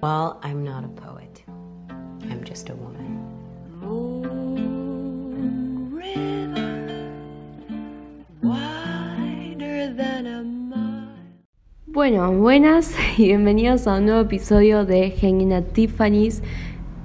Well, 0.00 0.38
I'm 0.44 0.62
not 0.62 0.84
a 0.84 0.88
poet. 0.88 1.42
I'm 2.30 2.44
just 2.44 2.70
a 2.70 2.74
woman. 2.74 3.18
Bueno, 11.86 12.30
buenas 12.32 12.94
y 13.16 13.24
bienvenidos 13.24 13.88
a 13.88 13.96
un 13.96 14.06
nuevo 14.06 14.20
episodio 14.20 14.84
de 14.84 15.10
Hanging 15.20 15.64
Tiffany's. 15.72 16.44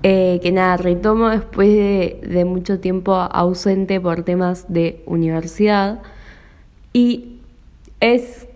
Eh, 0.04 0.40
que 0.44 0.52
nada, 0.52 0.78
retomo 0.78 1.30
después 1.30 1.70
de, 1.70 2.20
de, 2.22 2.46
mucho 2.46 2.80
tiempo 2.80 3.16
ausente 3.16 4.00
por 4.00 4.22
temas 4.22 4.72
de 4.72 5.02
universidad. 5.08 6.04
Y 6.94 7.40
es 8.02 8.48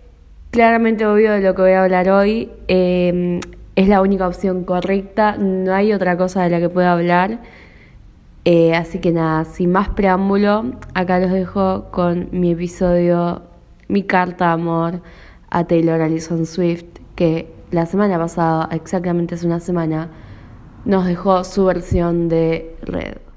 claramente 0.52 1.06
obvio 1.06 1.32
de 1.32 1.40
lo 1.40 1.56
que 1.56 1.62
voy 1.62 1.72
a 1.72 1.82
hablar 1.82 2.08
hoy. 2.08 2.50
Eh, 2.68 3.40
es 3.78 3.86
la 3.86 4.02
única 4.02 4.26
opción 4.26 4.64
correcta, 4.64 5.36
no 5.38 5.72
hay 5.72 5.92
otra 5.92 6.16
cosa 6.16 6.42
de 6.42 6.50
la 6.50 6.58
que 6.58 6.68
pueda 6.68 6.92
hablar. 6.92 7.38
Eh, 8.44 8.74
así 8.74 8.98
que 8.98 9.12
nada, 9.12 9.44
sin 9.44 9.70
más 9.70 9.88
preámbulo, 9.90 10.72
acá 10.94 11.20
los 11.20 11.30
dejo 11.30 11.84
con 11.92 12.28
mi 12.32 12.50
episodio, 12.50 13.42
mi 13.86 14.02
carta 14.02 14.46
de 14.46 14.52
amor 14.54 15.02
a 15.48 15.62
Taylor 15.62 16.00
Allison 16.00 16.44
Swift, 16.44 16.86
que 17.14 17.54
la 17.70 17.86
semana 17.86 18.18
pasada, 18.18 18.68
exactamente 18.72 19.36
hace 19.36 19.46
una 19.46 19.60
semana, 19.60 20.08
nos 20.84 21.06
dejó 21.06 21.44
su 21.44 21.64
versión 21.64 22.28
de 22.28 22.74
Red. 22.82 23.27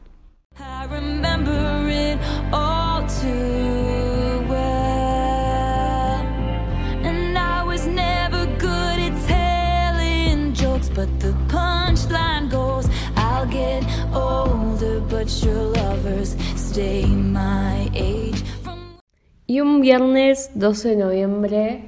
Y 19.51 19.59
un 19.59 19.81
viernes 19.81 20.49
12 20.55 20.91
de 20.91 20.95
noviembre, 20.95 21.83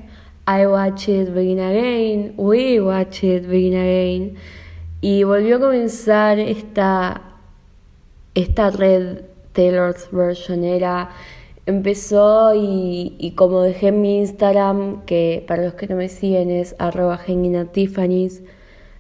I 0.46 0.66
Watch 0.66 1.08
It 1.08 1.34
Begin 1.34 1.62
Again, 1.62 2.34
We 2.36 2.82
Watch 2.82 3.24
It 3.24 3.48
Begin 3.48 3.78
Again, 3.78 4.36
y 5.00 5.24
volvió 5.24 5.56
a 5.56 5.60
comenzar 5.62 6.40
esta, 6.40 7.22
esta 8.36 8.70
red 8.70 9.22
Taylor's 9.54 10.10
Version. 10.12 10.66
Era, 10.66 11.12
empezó 11.66 12.52
y, 12.54 13.32
como 13.38 13.62
dejé 13.62 13.88
en 13.88 14.02
mi 14.02 14.18
Instagram, 14.18 15.06
que 15.06 15.46
para 15.48 15.64
los 15.64 15.76
que 15.76 15.88
no 15.88 15.96
me 15.96 16.10
siguen 16.10 16.52
es 16.52 16.76
arroba 16.80 17.22
Tiffany's, 17.72 18.44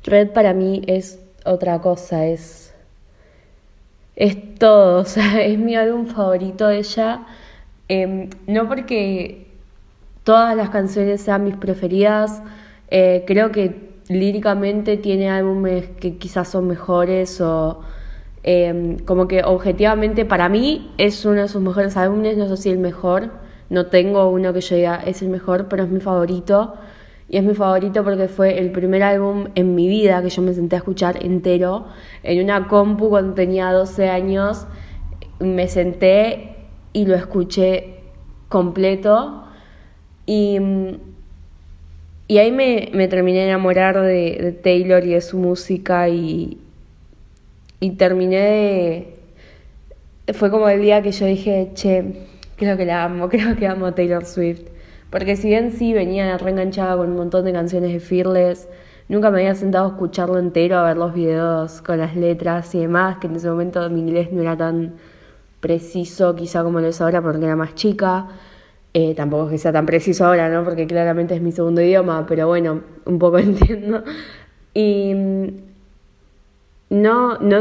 red 0.05 0.29
para 0.29 0.53
mí 0.53 0.83
es 0.87 1.19
otra 1.43 1.81
cosa, 1.81 2.27
es 2.27 2.73
es 4.15 4.57
todo, 4.57 4.99
o 5.01 5.05
sea, 5.05 5.43
es 5.43 5.59
mi 5.59 5.75
álbum 5.75 6.05
favorito 6.05 6.67
de 6.67 6.77
ella. 6.77 7.25
Em, 7.87 8.29
no 8.47 8.67
porque 8.67 9.47
todas 10.23 10.55
las 10.55 10.69
canciones 10.69 11.21
sean 11.21 11.43
mis 11.43 11.55
preferidas, 11.55 12.41
eh, 12.89 13.23
creo 13.27 13.51
que 13.51 13.93
líricamente 14.09 14.97
tiene 14.97 15.29
álbumes 15.29 15.89
que 15.99 16.17
quizás 16.17 16.49
son 16.49 16.67
mejores 16.67 17.39
o 17.41 17.81
em, 18.43 18.97
como 18.99 19.27
que 19.27 19.43
objetivamente 19.43 20.25
para 20.25 20.49
mí 20.49 20.91
es 20.97 21.25
uno 21.25 21.41
de 21.41 21.47
sus 21.47 21.61
mejores 21.61 21.95
álbumes, 21.97 22.37
no 22.37 22.47
sé 22.49 22.57
si 22.57 22.69
el 22.69 22.79
mejor, 22.79 23.31
no 23.69 23.87
tengo 23.87 24.29
uno 24.29 24.53
que 24.53 24.61
yo 24.61 24.75
diga 24.75 25.01
es 25.05 25.21
el 25.21 25.29
mejor, 25.29 25.67
pero 25.67 25.83
es 25.83 25.89
mi 25.89 25.99
favorito. 25.99 26.75
Y 27.29 27.37
es 27.37 27.43
mi 27.43 27.55
favorito 27.55 28.03
porque 28.03 28.27
fue 28.27 28.59
el 28.59 28.71
primer 28.71 29.01
álbum 29.01 29.47
en 29.55 29.73
mi 29.73 29.87
vida 29.87 30.21
que 30.21 30.29
yo 30.29 30.41
me 30.43 30.53
senté 30.53 30.75
a 30.75 30.79
escuchar 30.79 31.25
entero. 31.25 31.87
En 32.21 32.43
una 32.43 32.67
compu 32.67 33.09
cuando 33.09 33.33
tenía 33.33 33.71
12 33.71 34.09
años, 34.09 34.67
me 35.39 35.67
senté 35.67 36.52
y 36.93 37.05
lo 37.05 37.15
escuché 37.15 37.95
completo. 38.47 39.43
Y, 40.25 40.59
y 42.27 42.37
ahí 42.37 42.51
me, 42.51 42.91
me, 42.93 43.07
terminé 43.07 43.39
de 43.39 43.47
enamorar 43.49 43.99
de, 43.99 44.37
de, 44.41 44.51
Taylor 44.53 45.03
y 45.03 45.13
de 45.13 45.21
su 45.21 45.37
música 45.37 46.07
y, 46.07 46.59
y 47.79 47.91
terminé 47.91 48.37
de... 48.37 50.33
Fue 50.33 50.49
como 50.49 50.69
el 50.69 50.81
día 50.81 51.01
que 51.01 51.11
yo 51.11 51.25
dije, 51.25 51.71
che, 51.73 52.13
creo 52.55 52.77
que 52.77 52.85
la 52.85 53.03
amo, 53.03 53.27
creo 53.33 53.57
que 53.57 53.67
amo 53.67 53.87
a 53.87 53.95
Taylor 53.95 54.25
Swift. 54.25 54.69
Porque 55.09 55.35
si 55.35 55.49
bien 55.49 55.71
sí 55.71 55.93
venía 55.93 56.37
reenganchada 56.37 56.95
con 56.95 57.11
un 57.11 57.17
montón 57.17 57.45
de 57.45 57.51
canciones 57.51 57.91
de 57.91 57.99
Fearless, 57.99 58.67
nunca 59.09 59.29
me 59.29 59.39
había 59.39 59.53
sentado 59.53 59.85
a 59.85 59.89
escucharlo 59.89 60.39
entero, 60.39 60.77
a 60.77 60.83
ver 60.83 60.97
los 60.97 61.13
videos 61.13 61.81
con 61.81 61.99
las 61.99 62.15
letras 62.15 62.73
y 62.73 62.79
demás, 62.79 63.17
que 63.17 63.27
en 63.27 63.35
ese 63.35 63.49
momento 63.49 63.87
mi 63.89 63.99
inglés 63.99 64.31
no 64.31 64.41
era 64.41 64.57
tan 64.57 64.93
preciso 65.63 66.35
quizá 66.35 66.61
como 66.61 66.81
lo 66.81 66.87
es 66.87 66.99
ahora 67.01 67.21
porque 67.21 67.45
era 67.45 67.55
más 67.55 67.73
chica. 67.73 68.27
Eh, 68.93 69.15
tampoco 69.15 69.45
es 69.45 69.51
que 69.53 69.57
sea 69.57 69.71
tan 69.71 69.87
preciso 69.87 70.25
ahora, 70.25 70.49
¿no? 70.49 70.63
Porque 70.63 70.85
claramente 70.85 71.33
es 71.33 71.41
mi 71.41 71.51
segundo 71.51 71.81
idioma, 71.81 72.25
pero 72.27 72.47
bueno, 72.47 72.81
un 73.05 73.17
poco 73.17 73.37
entiendo. 73.39 74.03
Y 74.73 75.13
mm, 75.15 75.47
no, 76.91 77.39
no, 77.39 77.59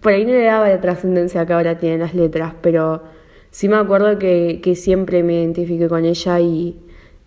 por 0.00 0.12
ahí 0.12 0.24
no 0.24 0.32
le 0.32 0.44
daba 0.44 0.68
la 0.68 0.80
trascendencia 0.80 1.44
que 1.44 1.52
ahora 1.52 1.76
tienen 1.78 2.00
las 2.00 2.14
letras, 2.14 2.54
pero 2.62 3.02
sí 3.50 3.68
me 3.68 3.76
acuerdo 3.76 4.18
que, 4.18 4.60
que 4.62 4.76
siempre 4.76 5.22
me 5.22 5.34
identifiqué 5.34 5.88
con 5.88 6.04
ella 6.04 6.40
y, 6.40 6.78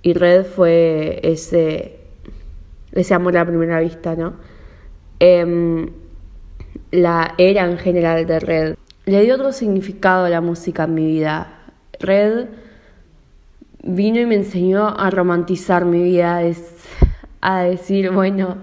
y 0.02 0.14
Red 0.14 0.46
fue 0.46 1.20
ese, 1.24 1.98
ese 2.94 3.14
amor 3.14 3.38
a 3.38 3.46
primera 3.46 3.80
vista, 3.82 4.16
¿no? 4.16 4.34
Em, 5.20 5.90
la 6.92 7.36
era 7.38 7.66
en 7.66 7.78
general 7.78 8.26
de 8.26 8.40
Red. 8.40 8.76
Le 9.06 9.22
dio 9.22 9.36
otro 9.36 9.52
significado 9.52 10.26
a 10.26 10.30
la 10.30 10.40
música 10.40 10.86
en 10.86 10.94
mi 10.94 11.06
vida. 11.06 11.48
Red 12.00 12.48
vino 13.84 14.22
y 14.22 14.26
me 14.26 14.36
enseñó 14.36 14.88
a 14.98 15.10
romantizar 15.10 15.84
mi 15.84 16.02
vida, 16.02 16.40
a 17.42 17.64
decir, 17.64 18.12
bueno, 18.12 18.60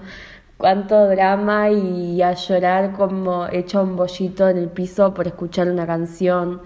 cuánto 0.56 1.08
drama 1.08 1.68
y 1.68 2.22
a 2.22 2.32
llorar 2.32 2.92
como 2.92 3.48
hecho 3.48 3.82
un 3.82 3.96
bollito 3.96 4.48
en 4.48 4.56
el 4.56 4.68
piso 4.68 5.12
por 5.12 5.26
escuchar 5.26 5.68
una 5.68 5.86
canción. 5.86 6.62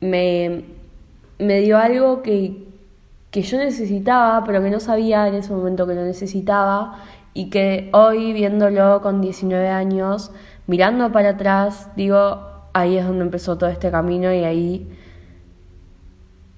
Me, 0.00 0.64
me 1.38 1.60
dio 1.60 1.78
algo 1.78 2.22
que, 2.22 2.66
que 3.30 3.42
yo 3.42 3.58
necesitaba, 3.58 4.42
pero 4.44 4.60
que 4.60 4.70
no 4.70 4.80
sabía 4.80 5.28
en 5.28 5.34
ese 5.34 5.52
momento 5.52 5.86
que 5.86 5.94
lo 5.94 6.02
necesitaba 6.02 6.98
y 7.32 7.48
que 7.48 7.90
hoy 7.92 8.32
viéndolo 8.32 9.00
con 9.02 9.20
19 9.20 9.68
años, 9.68 10.32
mirando 10.66 11.12
para 11.12 11.30
atrás, 11.30 11.90
digo, 11.94 12.47
ahí 12.80 12.96
es 12.96 13.06
donde 13.06 13.24
empezó 13.24 13.58
todo 13.58 13.70
este 13.70 13.90
camino 13.90 14.32
y 14.32 14.44
ahí 14.44 14.88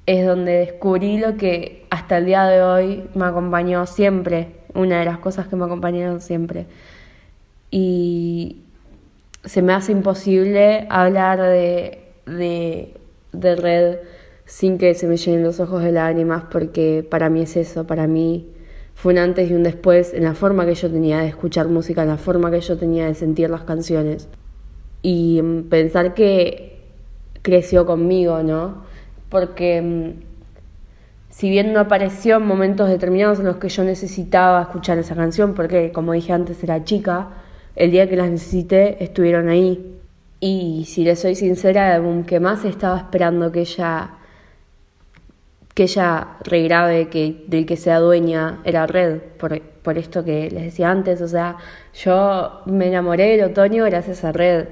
es 0.07 0.27
donde 0.27 0.53
descubrí 0.53 1.19
lo 1.19 1.37
que 1.37 1.87
hasta 1.91 2.19
el 2.19 2.27
día 2.27 2.45
de 2.45 2.63
hoy 2.63 3.05
me 3.15 3.27
acompañó 3.27 3.87
siempre, 3.87 4.57
una 4.75 4.99
de 4.99 5.05
las 5.05 5.19
cosas 5.19 5.47
que 5.47 5.57
me 5.57 5.65
acompañaron 5.65 6.21
siempre. 6.21 6.67
Y 7.71 8.63
se 9.45 9.63
me 9.63 9.73
hace 9.73 9.93
imposible 9.93 10.87
hablar 10.91 11.41
de, 11.41 12.03
de, 12.27 13.57
red 13.57 13.99
sin 14.45 14.79
que 14.79 14.95
se 14.95 15.07
me 15.07 15.17
llenen 15.17 15.45
los 15.45 15.61
ojos 15.61 15.83
de 15.83 15.93
lágrimas, 15.93 16.45
porque 16.51 17.07
para 17.09 17.31
mí 17.31 17.43
es 17.43 17.57
eso, 17.57 17.87
para 17.87 18.09
mí 18.09 18.49
fue 18.95 19.13
un 19.13 19.19
antes 19.21 19.49
y 19.51 19.55
un 19.55 19.63
después 19.63 20.13
en 20.13 20.25
la 20.25 20.35
forma 20.35 20.67
que 20.67 20.75
yo 20.75 20.91
tenía 20.91 21.21
de 21.21 21.29
escuchar 21.29 21.69
música, 21.69 22.03
en 22.03 22.09
la 22.09 22.17
forma 22.17 22.51
que 22.51 22.61
yo 22.61 22.77
tenía 22.77 23.07
de 23.07 23.15
sentir 23.15 23.49
las 23.49 23.63
canciones. 23.63 24.29
Y 25.03 25.41
mm, 25.43 25.69
pensar 25.69 26.15
que 26.15 26.81
creció 27.43 27.87
conmigo, 27.87 28.43
¿no? 28.43 28.84
Porque 29.28 29.81
mm, 29.81 30.31
si 31.31 31.49
bien 31.49 31.72
no 31.72 31.81
apareció 31.81 32.37
en 32.37 32.47
momentos 32.47 32.88
determinados 32.88 33.39
en 33.39 33.47
los 33.47 33.56
que 33.56 33.69
yo 33.69 33.84
necesitaba 33.84 34.62
escuchar 34.62 34.99
esa 34.99 35.15
canción, 35.15 35.55
porque 35.55 35.93
como 35.93 36.12
dije 36.12 36.33
antes 36.33 36.62
era 36.62 36.84
chica, 36.84 37.28
el 37.77 37.91
día 37.92 38.09
que 38.09 38.16
las 38.16 38.30
necesité 38.30 39.03
estuvieron 39.03 39.48
ahí. 39.48 39.97
Y 40.41 40.84
si 40.89 41.04
le 41.04 41.16
soy 41.16 41.34
sincera, 41.34 41.97
el 41.97 42.25
que 42.27 42.41
más 42.41 42.65
estaba 42.65 42.98
esperando 42.98 43.53
que 43.53 43.60
ella 43.60 44.16
que 45.75 45.84
ella 45.84 46.36
regrave 46.45 47.09
que 47.09 47.45
del 47.47 47.65
que 47.65 47.77
sea 47.77 48.01
dueña 48.01 48.60
era 48.65 48.86
Red, 48.86 49.19
por, 49.39 49.60
por 49.60 49.98
esto 49.98 50.25
que 50.25 50.51
les 50.51 50.65
decía 50.65 50.91
antes, 50.91 51.22
o 51.22 51.28
sea, 51.28 51.57
yo 51.95 52.63
me 52.66 52.89
enamoré 52.89 53.36
del 53.36 53.51
otoño 53.51 53.84
gracias 53.84 54.25
a 54.25 54.33
Red, 54.33 54.66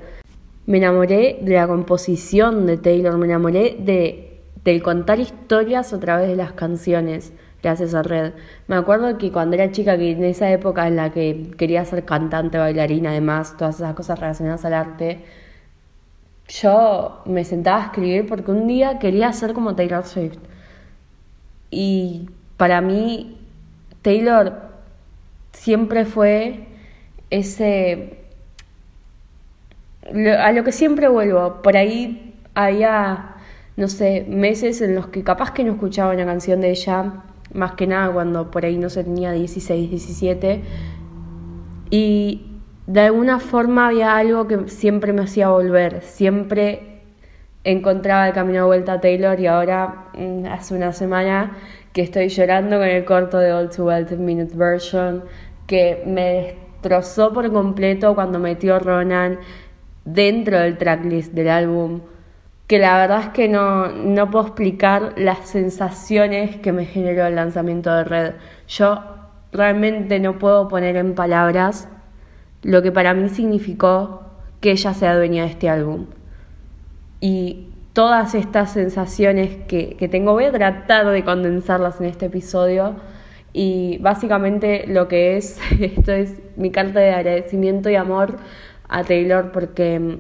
me 0.69 0.77
enamoré 0.77 1.39
de 1.41 1.55
la 1.55 1.67
composición 1.67 2.67
de 2.67 2.77
Taylor, 2.77 3.17
me 3.17 3.25
enamoré 3.25 3.79
de, 3.79 4.43
del 4.65 4.83
contar 4.83 5.19
historias 5.19 5.95
a 5.95 5.99
través 5.99 6.29
de 6.29 6.37
las 6.37 6.53
canciones, 6.53 7.33
gracias 7.63 7.95
a 7.95 8.03
Red. 8.03 8.35
Me 8.67 8.77
acuerdo 8.77 9.17
que 9.17 9.33
cuando 9.33 9.57
era 9.57 9.73
chica, 9.73 9.97
que 9.97 10.11
en 10.11 10.23
esa 10.25 10.51
época 10.51 10.87
en 10.87 10.97
la 10.97 11.11
que 11.11 11.53
quería 11.57 11.87
ser 11.87 12.05
cantante, 12.05 12.59
bailarina, 12.59 13.13
además, 13.13 13.57
todas 13.57 13.77
esas 13.77 13.95
cosas 13.95 14.21
relacionadas 14.21 14.63
al 14.67 14.75
arte, 14.75 15.25
yo 16.49 17.23
me 17.25 17.47
sentaba 17.47 17.85
a 17.85 17.87
escribir 17.87 18.27
porque 18.27 18.51
un 18.51 18.67
día 18.67 18.99
quería 18.99 19.33
ser 19.33 19.55
como 19.55 19.75
Taylor 19.75 20.05
Swift. 20.05 20.37
Y 21.71 22.29
para 22.59 22.83
mí, 22.83 23.39
Taylor 24.03 24.53
siempre 25.53 26.05
fue 26.05 26.67
ese... 27.31 28.18
a 30.39 30.53
lo 30.53 30.65
que 30.65 30.73
siempre 30.73 31.09
vuelvo, 31.09 31.63
por 31.63 31.77
ahí 31.77 32.35
había, 32.55 33.37
no 33.77 33.89
sé, 33.89 34.25
meses 34.29 34.81
en 34.81 34.95
los 34.95 35.09
que 35.09 35.23
capaz 35.23 35.53
que 35.53 35.65
no 35.65 35.73
escuchaba 35.73 36.13
una 36.13 36.25
canción 36.25 36.61
de 36.61 36.71
ella, 36.71 37.25
más 37.53 37.73
que 37.73 37.87
nada 37.87 38.13
cuando 38.13 38.51
por 38.51 38.65
ahí 38.65 38.79
no 38.79 38.91
se 38.91 39.05
tenía 39.05 39.33
16, 39.33 39.91
17, 39.91 40.63
y 41.91 42.61
de 42.87 43.01
alguna 43.01 43.39
forma 43.39 43.89
había 43.89 44.17
algo 44.17 44.47
que 44.47 44.69
siempre 44.69 45.13
me 45.13 45.23
hacía 45.23 45.49
volver, 45.49 46.03
siempre 46.03 47.03
encontraba 47.65 48.29
el 48.29 48.35
camino 48.35 48.61
de 48.61 48.67
vuelta 48.67 48.95
a 48.95 49.01
Taylor 49.01 49.39
y 49.39 49.47
ahora 49.47 50.07
mm, 50.15 50.47
hace 50.47 50.75
una 50.75 50.93
semana 50.93 51.57
que 51.93 52.03
estoy 52.03 52.29
llorando 52.29 52.79
con 52.79 52.89
el 52.89 53.05
corto 53.05 53.39
de 53.39 53.53
All 53.53 53.69
Too 53.69 53.87
Well 53.87 54.07
10 54.07 54.21
Minute 54.21 54.57
Version, 54.57 55.25
que 55.67 56.03
me 56.07 56.57
destrozó 56.81 57.33
por 57.33 57.53
completo 57.53 58.15
cuando 58.15 58.39
metió 58.39 58.79
Ronan 58.79 59.39
dentro 60.13 60.59
del 60.59 60.79
tracklist 60.79 61.33
del 61.33 61.49
álbum, 61.49 62.01
que 62.67 62.79
la 62.79 62.99
verdad 62.99 63.21
es 63.21 63.29
que 63.31 63.49
no, 63.49 63.89
no 63.89 64.31
puedo 64.31 64.47
explicar 64.47 65.15
las 65.17 65.49
sensaciones 65.49 66.57
que 66.57 66.73
me 66.73 66.85
generó 66.85 67.27
el 67.27 67.35
lanzamiento 67.35 67.95
de 67.95 68.05
Red. 68.05 68.35
Yo 68.69 69.03
realmente 69.53 70.21
no 70.21 70.39
puedo 70.39 70.69
poner 70.69 70.97
en 70.97 71.15
palabras 71.15 71.89
lo 72.63 72.83
que 72.83 72.93
para 72.93 73.15
mí 73.15 73.29
significó 73.29 74.23
que 74.61 74.73
ella 74.73 74.93
sea 74.93 75.17
dueña 75.17 75.45
de 75.45 75.51
este 75.51 75.69
álbum. 75.69 76.07
Y 77.21 77.69
todas 77.93 78.35
estas 78.35 78.73
sensaciones 78.73 79.57
que, 79.67 79.97
que 79.97 80.09
tengo, 80.09 80.33
voy 80.33 80.45
a 80.45 80.53
tratar 80.53 81.07
de 81.07 81.25
condensarlas 81.25 82.01
en 82.01 82.07
este 82.07 82.27
episodio. 82.27 82.97
Y 83.53 83.99
básicamente 83.99 84.87
lo 84.87 85.09
que 85.09 85.37
es, 85.37 85.59
esto 85.81 86.13
es 86.13 86.35
mi 86.57 86.71
carta 86.71 87.01
de 87.01 87.13
agradecimiento 87.13 87.89
y 87.89 87.95
amor 87.95 88.37
a 88.89 89.05
Taylor 89.05 89.53
porque 89.53 90.19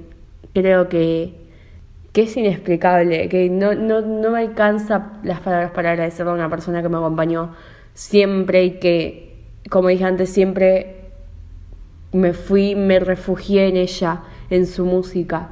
creo 0.54 0.88
que, 0.88 1.34
que 2.12 2.22
es 2.22 2.36
inexplicable, 2.36 3.28
que 3.28 3.48
no, 3.48 3.74
no, 3.74 4.00
no 4.00 4.30
me 4.30 4.40
alcanza 4.40 5.12
las 5.22 5.40
palabras 5.40 5.70
para 5.72 5.92
agradecerle 5.92 6.32
a 6.32 6.34
una 6.34 6.50
persona 6.50 6.82
que 6.82 6.88
me 6.88 6.96
acompañó 6.96 7.54
siempre 7.94 8.64
y 8.64 8.70
que, 8.78 9.36
como 9.70 9.88
dije 9.88 10.04
antes, 10.04 10.30
siempre 10.30 11.10
me 12.12 12.32
fui, 12.32 12.74
me 12.74 13.00
refugié 13.00 13.68
en 13.68 13.76
ella, 13.76 14.22
en 14.50 14.66
su 14.66 14.84
música. 14.84 15.50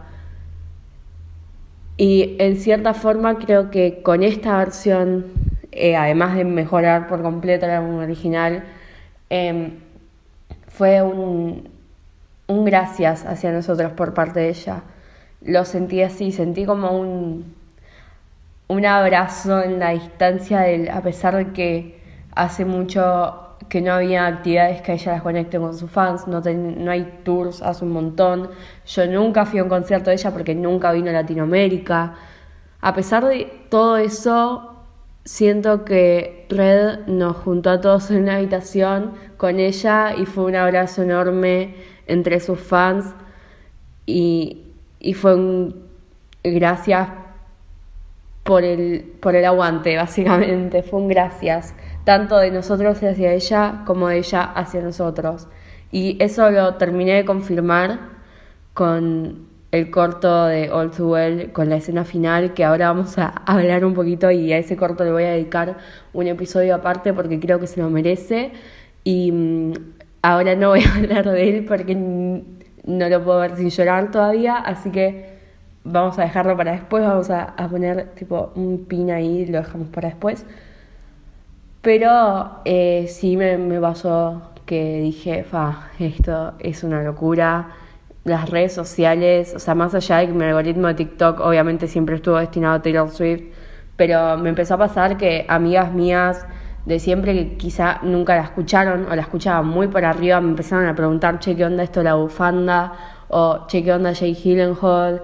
Y 1.96 2.36
en 2.38 2.56
cierta 2.56 2.94
forma 2.94 3.38
creo 3.38 3.70
que 3.70 4.02
con 4.02 4.22
esta 4.22 4.58
versión, 4.58 5.26
eh, 5.72 5.96
además 5.96 6.36
de 6.36 6.44
mejorar 6.44 7.08
por 7.08 7.22
completo 7.22 7.66
el 7.66 7.72
álbum 7.72 7.96
original, 7.98 8.64
em, 9.30 9.72
fue 10.68 11.02
un, 11.02 11.68
un 12.48 12.64
gracias 12.64 13.24
hacia 13.24 13.52
nosotros 13.52 13.92
por 13.92 14.14
parte 14.14 14.40
de 14.40 14.48
ella. 14.50 14.82
Lo 15.42 15.64
sentí 15.64 16.02
así, 16.02 16.32
sentí 16.32 16.64
como 16.64 16.90
un, 16.90 17.54
un 18.68 18.86
abrazo 18.86 19.62
en 19.62 19.78
la 19.78 19.90
distancia, 19.90 20.60
del, 20.60 20.88
a 20.88 21.02
pesar 21.02 21.36
de 21.36 21.52
que 21.52 22.00
hace 22.34 22.64
mucho 22.64 23.42
que 23.68 23.80
no 23.80 23.94
había 23.94 24.26
actividades 24.26 24.82
que 24.82 24.92
ella 24.92 25.12
las 25.12 25.22
conecte 25.22 25.58
con 25.58 25.76
sus 25.76 25.90
fans, 25.90 26.28
no, 26.28 26.40
no 26.40 26.90
hay 26.90 27.20
tours 27.24 27.62
hace 27.62 27.84
un 27.84 27.92
montón. 27.92 28.50
Yo 28.86 29.06
nunca 29.06 29.44
fui 29.46 29.58
a 29.58 29.64
un 29.64 29.68
concierto 29.68 30.10
de 30.10 30.16
ella 30.16 30.30
porque 30.30 30.54
nunca 30.54 30.92
vino 30.92 31.10
a 31.10 31.14
Latinoamérica. 31.14 32.14
A 32.80 32.94
pesar 32.94 33.24
de 33.24 33.66
todo 33.68 33.96
eso, 33.96 34.76
siento 35.24 35.84
que 35.84 36.46
Red 36.48 37.06
nos 37.08 37.36
juntó 37.38 37.70
a 37.70 37.80
todos 37.80 38.10
en 38.10 38.22
una 38.22 38.36
habitación 38.36 39.12
con 39.36 39.58
ella 39.58 40.14
y 40.14 40.26
fue 40.26 40.44
un 40.44 40.54
abrazo 40.54 41.02
enorme 41.02 41.74
entre 42.06 42.40
sus 42.40 42.60
fans 42.60 43.14
y, 44.06 44.64
y 45.00 45.14
fue 45.14 45.34
un 45.34 45.86
gracias 46.42 47.08
por 48.44 48.62
el, 48.62 49.04
por 49.20 49.34
el 49.34 49.44
aguante, 49.44 49.96
básicamente, 49.96 50.82
fue 50.82 51.00
un 51.00 51.08
gracias 51.08 51.74
tanto 52.04 52.38
de 52.38 52.52
nosotros 52.52 53.02
hacia 53.02 53.32
ella 53.32 53.82
como 53.84 54.08
de 54.08 54.18
ella 54.18 54.42
hacia 54.42 54.80
nosotros. 54.80 55.48
Y 55.90 56.16
eso 56.22 56.50
lo 56.50 56.74
terminé 56.76 57.14
de 57.14 57.24
confirmar 57.24 57.98
con 58.74 59.48
el 59.72 59.90
corto 59.90 60.46
de 60.46 60.70
All 60.70 60.92
Too 60.92 61.08
Well, 61.08 61.52
con 61.52 61.68
la 61.68 61.76
escena 61.76 62.04
final, 62.04 62.54
que 62.54 62.64
ahora 62.64 62.88
vamos 62.92 63.18
a 63.18 63.26
hablar 63.46 63.84
un 63.84 63.94
poquito 63.94 64.30
y 64.30 64.52
a 64.52 64.58
ese 64.58 64.76
corto 64.76 65.02
le 65.04 65.10
voy 65.10 65.24
a 65.24 65.32
dedicar 65.32 65.78
un 66.12 66.28
episodio 66.28 66.76
aparte 66.76 67.12
porque 67.12 67.40
creo 67.40 67.58
que 67.58 67.66
se 67.66 67.80
lo 67.80 67.90
merece. 67.90 68.52
Y 69.02 69.32
mm, 69.32 69.72
ahora 70.26 70.56
no 70.56 70.70
voy 70.70 70.82
a 70.82 70.94
hablar 70.94 71.30
de 71.30 71.48
él 71.48 71.64
porque 71.64 71.94
no 71.94 73.08
lo 73.08 73.24
puedo 73.24 73.40
ver 73.40 73.56
sin 73.56 73.70
llorar 73.70 74.10
todavía, 74.10 74.56
así 74.56 74.90
que 74.90 75.36
vamos 75.84 76.18
a 76.18 76.22
dejarlo 76.22 76.56
para 76.56 76.72
después, 76.72 77.04
vamos 77.04 77.30
a, 77.30 77.54
poner 77.70 78.10
tipo 78.14 78.52
un 78.56 78.86
pin 78.86 79.10
ahí, 79.12 79.46
lo 79.46 79.58
dejamos 79.58 79.88
para 79.88 80.08
después. 80.08 80.44
Pero 81.80 82.60
eh, 82.64 83.06
sí 83.08 83.36
me, 83.36 83.56
me 83.56 83.80
pasó 83.80 84.50
que 84.66 85.00
dije, 85.00 85.44
fa, 85.44 85.90
esto 86.00 86.54
es 86.58 86.82
una 86.82 87.02
locura. 87.02 87.68
Las 88.24 88.50
redes 88.50 88.72
sociales, 88.72 89.54
o 89.54 89.60
sea, 89.60 89.76
más 89.76 89.94
allá 89.94 90.18
de 90.18 90.26
que 90.26 90.32
mi 90.32 90.44
algoritmo 90.44 90.88
de 90.88 90.94
TikTok 90.94 91.38
obviamente 91.38 91.86
siempre 91.86 92.16
estuvo 92.16 92.38
destinado 92.38 92.74
a 92.74 92.82
Taylor 92.82 93.08
Swift, 93.10 93.44
pero 93.96 94.36
me 94.38 94.48
empezó 94.48 94.74
a 94.74 94.78
pasar 94.78 95.16
que 95.16 95.46
amigas 95.48 95.92
mías 95.92 96.44
de 96.86 96.98
siempre 97.00 97.34
que 97.34 97.56
quizá 97.56 98.00
nunca 98.02 98.36
la 98.36 98.42
escucharon 98.42 99.06
o 99.10 99.14
la 99.14 99.22
escuchaban 99.22 99.66
muy 99.66 99.88
por 99.88 100.04
arriba 100.04 100.40
me 100.40 100.50
empezaron 100.50 100.86
a 100.86 100.94
preguntar, 100.94 101.40
che, 101.40 101.56
¿qué 101.56 101.64
onda 101.64 101.82
esto 101.82 102.02
la 102.02 102.14
bufanda? 102.14 102.92
O 103.28 103.66
che, 103.66 103.82
¿qué 103.82 103.92
onda 103.92 104.14
Jay 104.14 104.38
Hillenhall? 104.42 105.20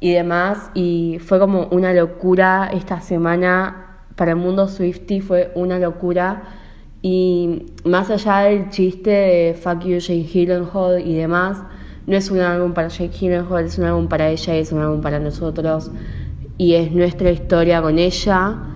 Y 0.00 0.12
demás. 0.12 0.70
Y 0.74 1.18
fue 1.20 1.38
como 1.38 1.68
una 1.70 1.92
locura 1.92 2.70
esta 2.72 3.00
semana 3.00 3.82
para 4.16 4.32
el 4.32 4.36
mundo 4.38 4.68
Swifty 4.68 5.20
fue 5.20 5.52
una 5.54 5.78
locura. 5.78 6.42
Y 7.02 7.66
más 7.84 8.10
allá 8.10 8.48
del 8.48 8.70
chiste 8.70 9.10
de 9.10 9.54
Fuck 9.54 9.84
You, 9.84 9.98
Jake 9.98 10.22
Gyllenhaal 10.22 11.00
y 11.04 11.14
demás, 11.14 11.62
no 12.06 12.16
es 12.16 12.30
un 12.30 12.40
álbum 12.40 12.72
para 12.72 12.88
Jake 12.88 13.12
Gyllenhaal, 13.18 13.64
es 13.64 13.78
un 13.78 13.84
álbum 13.84 14.08
para 14.08 14.28
ella 14.28 14.56
y 14.56 14.60
es 14.60 14.72
un 14.72 14.80
álbum 14.80 15.00
para 15.00 15.18
nosotros. 15.18 15.90
Y 16.56 16.74
es 16.74 16.92
nuestra 16.92 17.30
historia 17.30 17.82
con 17.82 17.98
ella. 17.98 18.71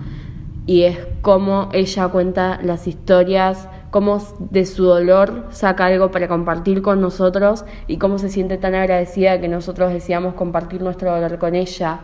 Y 0.67 0.83
es 0.83 0.99
cómo 1.21 1.69
ella 1.71 2.09
cuenta 2.09 2.59
las 2.61 2.87
historias, 2.87 3.69
cómo 3.89 4.21
de 4.51 4.65
su 4.65 4.83
dolor 4.83 5.45
saca 5.49 5.85
algo 5.85 6.11
para 6.11 6.27
compartir 6.27 6.81
con 6.81 6.99
nosotros 6.99 7.63
y 7.87 7.97
cómo 7.97 8.19
se 8.19 8.27
siente 8.27 8.57
tan 8.57 8.75
agradecida 8.75 9.39
que 9.39 9.47
nosotros 9.47 9.93
decíamos 9.93 10.33
compartir 10.33 10.81
nuestro 10.81 11.15
dolor 11.15 11.39
con 11.39 11.55
ella. 11.55 12.01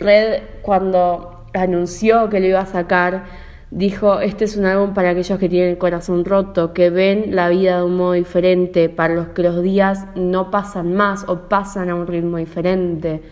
Red, 0.00 0.42
cuando 0.62 1.44
anunció 1.54 2.28
que 2.28 2.40
lo 2.40 2.46
iba 2.46 2.60
a 2.60 2.66
sacar, 2.66 3.26
dijo, 3.70 4.18
este 4.18 4.44
es 4.46 4.56
un 4.56 4.64
álbum 4.64 4.92
para 4.92 5.10
aquellos 5.10 5.38
que 5.38 5.48
tienen 5.48 5.70
el 5.70 5.78
corazón 5.78 6.24
roto, 6.24 6.72
que 6.72 6.90
ven 6.90 7.36
la 7.36 7.48
vida 7.48 7.78
de 7.78 7.84
un 7.84 7.96
modo 7.96 8.12
diferente, 8.12 8.88
para 8.88 9.14
los 9.14 9.28
que 9.28 9.44
los 9.44 9.62
días 9.62 10.06
no 10.16 10.50
pasan 10.50 10.94
más 10.94 11.24
o 11.28 11.48
pasan 11.48 11.90
a 11.90 11.94
un 11.94 12.08
ritmo 12.08 12.38
diferente 12.38 13.22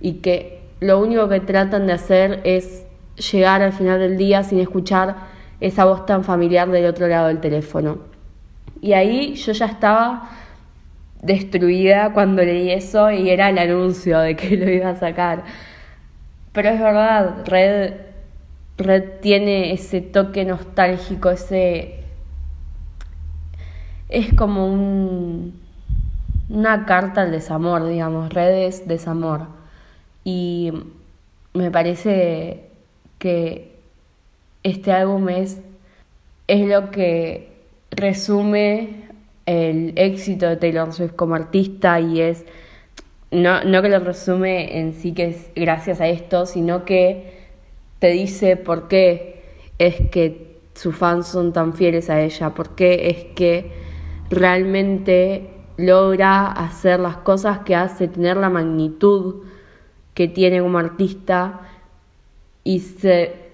y 0.00 0.14
que 0.14 0.62
lo 0.80 0.98
único 0.98 1.28
que 1.28 1.40
tratan 1.40 1.86
de 1.86 1.94
hacer 1.94 2.40
es 2.44 2.83
llegar 3.16 3.62
al 3.62 3.72
final 3.72 3.98
del 3.98 4.16
día 4.16 4.42
sin 4.42 4.58
escuchar 4.60 5.16
esa 5.60 5.84
voz 5.84 6.06
tan 6.06 6.24
familiar 6.24 6.70
del 6.70 6.86
otro 6.86 7.06
lado 7.08 7.28
del 7.28 7.40
teléfono. 7.40 7.98
Y 8.80 8.92
ahí 8.92 9.34
yo 9.34 9.52
ya 9.52 9.66
estaba 9.66 10.30
destruida 11.22 12.12
cuando 12.12 12.42
leí 12.42 12.70
eso 12.70 13.10
y 13.10 13.30
era 13.30 13.48
el 13.48 13.58
anuncio 13.58 14.18
de 14.18 14.36
que 14.36 14.56
lo 14.56 14.70
iba 14.70 14.90
a 14.90 14.96
sacar. 14.96 15.44
Pero 16.52 16.68
es 16.68 16.80
verdad, 16.80 17.44
Red, 17.46 17.94
Red 18.76 19.20
tiene 19.20 19.72
ese 19.72 20.00
toque 20.00 20.44
nostálgico, 20.44 21.30
ese... 21.30 22.00
Es 24.08 24.32
como 24.34 24.66
un, 24.66 25.60
una 26.48 26.84
carta 26.84 27.22
al 27.22 27.32
desamor, 27.32 27.88
digamos, 27.88 28.32
Red 28.32 28.66
es 28.66 28.86
desamor. 28.86 29.46
Y 30.22 30.72
me 31.54 31.70
parece 31.70 32.73
que 33.24 33.72
este 34.62 34.92
álbum 34.92 35.30
es, 35.30 35.62
es 36.46 36.68
lo 36.68 36.90
que 36.90 37.48
resume 37.90 39.06
el 39.46 39.94
éxito 39.96 40.46
de 40.46 40.58
Taylor 40.58 40.92
Swift 40.92 41.14
como 41.14 41.34
artista 41.34 41.98
y 42.00 42.20
es 42.20 42.44
no, 43.30 43.64
no 43.64 43.80
que 43.80 43.88
lo 43.88 43.98
resume 44.00 44.78
en 44.78 44.92
sí 44.92 45.14
que 45.14 45.28
es 45.28 45.50
gracias 45.56 46.02
a 46.02 46.06
esto, 46.06 46.44
sino 46.44 46.84
que 46.84 47.48
te 47.98 48.08
dice 48.08 48.58
por 48.58 48.88
qué 48.88 49.42
es 49.78 50.02
que 50.10 50.58
sus 50.74 50.94
fans 50.94 51.26
son 51.26 51.54
tan 51.54 51.72
fieles 51.72 52.10
a 52.10 52.20
ella, 52.20 52.50
por 52.50 52.74
qué 52.74 53.08
es 53.08 53.24
que 53.34 53.72
realmente 54.28 55.48
logra 55.78 56.52
hacer 56.52 57.00
las 57.00 57.16
cosas 57.16 57.60
que 57.60 57.74
hace, 57.74 58.06
tener 58.06 58.36
la 58.36 58.50
magnitud 58.50 59.44
que 60.12 60.28
tiene 60.28 60.60
como 60.60 60.76
artista 60.76 61.73
y 62.64 62.80
se 62.80 63.44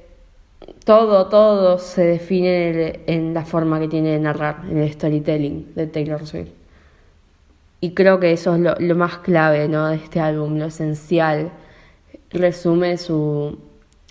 todo, 0.84 1.26
todo 1.28 1.78
se 1.78 2.04
define 2.04 3.00
en 3.06 3.34
la 3.34 3.44
forma 3.44 3.80
que 3.80 3.88
tiene 3.88 4.10
de 4.10 4.20
narrar, 4.20 4.62
en 4.68 4.78
el 4.78 4.92
storytelling 4.92 5.74
de 5.74 5.86
Taylor 5.86 6.26
Swift. 6.26 6.50
y 7.80 7.92
creo 7.94 8.20
que 8.20 8.32
eso 8.32 8.54
es 8.54 8.60
lo, 8.60 8.74
lo 8.78 8.94
más 8.94 9.18
clave 9.18 9.68
¿no? 9.68 9.88
de 9.88 9.96
este 9.96 10.20
álbum, 10.20 10.58
lo 10.58 10.66
esencial. 10.66 11.50
Resume 12.30 12.98
su, 12.98 13.58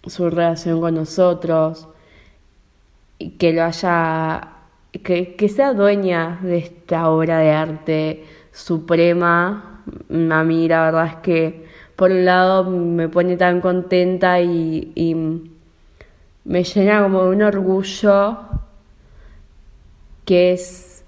su 0.05 0.29
relación 0.29 0.81
con 0.81 0.95
nosotros, 0.95 1.87
y 3.19 3.31
que 3.31 3.53
lo 3.53 3.63
haya, 3.63 4.49
que, 5.03 5.35
que 5.35 5.49
sea 5.49 5.73
dueña 5.73 6.39
de 6.41 6.57
esta 6.57 7.09
obra 7.09 7.39
de 7.39 7.51
arte 7.51 8.25
suprema. 8.51 9.83
A 10.09 10.43
mí 10.43 10.67
la 10.67 10.85
verdad 10.85 11.07
es 11.07 11.15
que 11.17 11.65
por 11.99 12.11
un 12.11 12.23
lado 12.23 12.63
me 12.63 13.09
pone 13.09 13.35
tan 13.35 13.59
contenta 13.59 14.39
y, 14.39 15.43
me 16.45 16.63
llena 16.63 17.03
como 17.03 17.25
de 17.25 17.29
un 17.35 17.41
orgullo 17.41 18.37
que 20.23 20.53
es 20.53 21.03